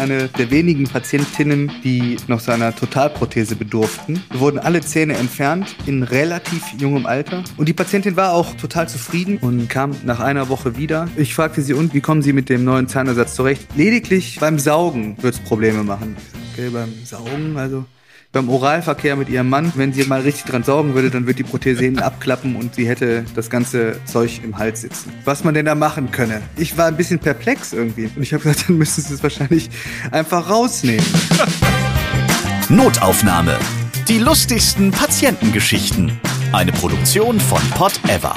eine 0.00 0.28
der 0.28 0.50
wenigen 0.50 0.84
Patientinnen, 0.84 1.70
die 1.84 2.16
noch 2.26 2.40
seiner 2.40 2.74
Totalprothese 2.74 3.54
bedurften. 3.54 4.22
wurden 4.32 4.58
alle 4.58 4.80
Zähne 4.80 5.14
entfernt 5.14 5.76
in 5.86 6.02
relativ 6.02 6.62
jungem 6.78 7.06
Alter. 7.06 7.44
Und 7.56 7.68
die 7.68 7.72
Patientin 7.72 8.16
war 8.16 8.32
auch 8.32 8.54
total 8.54 8.88
zufrieden 8.88 9.38
und 9.38 9.68
kam 9.68 9.94
nach 10.04 10.20
einer 10.20 10.48
Woche 10.48 10.76
wieder. 10.76 11.08
Ich 11.16 11.34
fragte 11.34 11.62
sie, 11.62 11.74
und 11.74 11.94
wie 11.94 12.00
kommen 12.00 12.22
Sie 12.22 12.32
mit 12.32 12.48
dem 12.48 12.64
neuen 12.64 12.88
Zahnersatz 12.88 13.34
zurecht? 13.34 13.68
Lediglich 13.76 14.38
beim 14.40 14.58
Saugen 14.58 15.16
wird 15.22 15.34
es 15.34 15.40
Probleme 15.40 15.84
machen. 15.84 16.16
Okay, 16.52 16.70
beim 16.70 16.92
Saugen, 17.04 17.56
also 17.56 17.84
beim 18.32 18.48
Oralverkehr 18.48 19.16
mit 19.16 19.28
ihrem 19.28 19.48
Mann, 19.48 19.72
wenn 19.74 19.92
sie 19.92 20.04
mal 20.04 20.20
richtig 20.20 20.44
dran 20.44 20.62
saugen 20.62 20.94
würde, 20.94 21.10
dann 21.10 21.26
würde 21.26 21.34
die 21.34 21.42
Prothese 21.42 21.82
hinten 21.82 22.00
abklappen 22.00 22.54
und 22.54 22.76
sie 22.76 22.86
hätte 22.86 23.24
das 23.34 23.50
ganze 23.50 23.96
Zeug 24.04 24.40
im 24.44 24.56
Hals 24.56 24.82
sitzen. 24.82 25.12
Was 25.24 25.42
man 25.42 25.54
denn 25.54 25.66
da 25.66 25.74
machen 25.74 26.12
könne? 26.12 26.40
Ich 26.56 26.78
war 26.78 26.86
ein 26.86 26.96
bisschen 26.96 27.18
perplex 27.18 27.72
irgendwie. 27.72 28.08
Und 28.14 28.22
ich 28.22 28.32
habe 28.32 28.44
gesagt, 28.44 28.68
dann 28.68 28.78
müssten 28.78 29.02
sie 29.02 29.14
es 29.14 29.22
wahrscheinlich 29.22 29.68
einfach 30.12 30.48
rausnehmen. 30.48 31.04
Notaufnahme. 32.68 33.58
Die 34.06 34.18
lustigsten 34.18 34.92
Patientengeschichten. 34.92 36.20
Eine 36.52 36.72
Produktion 36.72 37.40
von 37.40 37.60
Pot 37.70 38.00
Ever. 38.08 38.34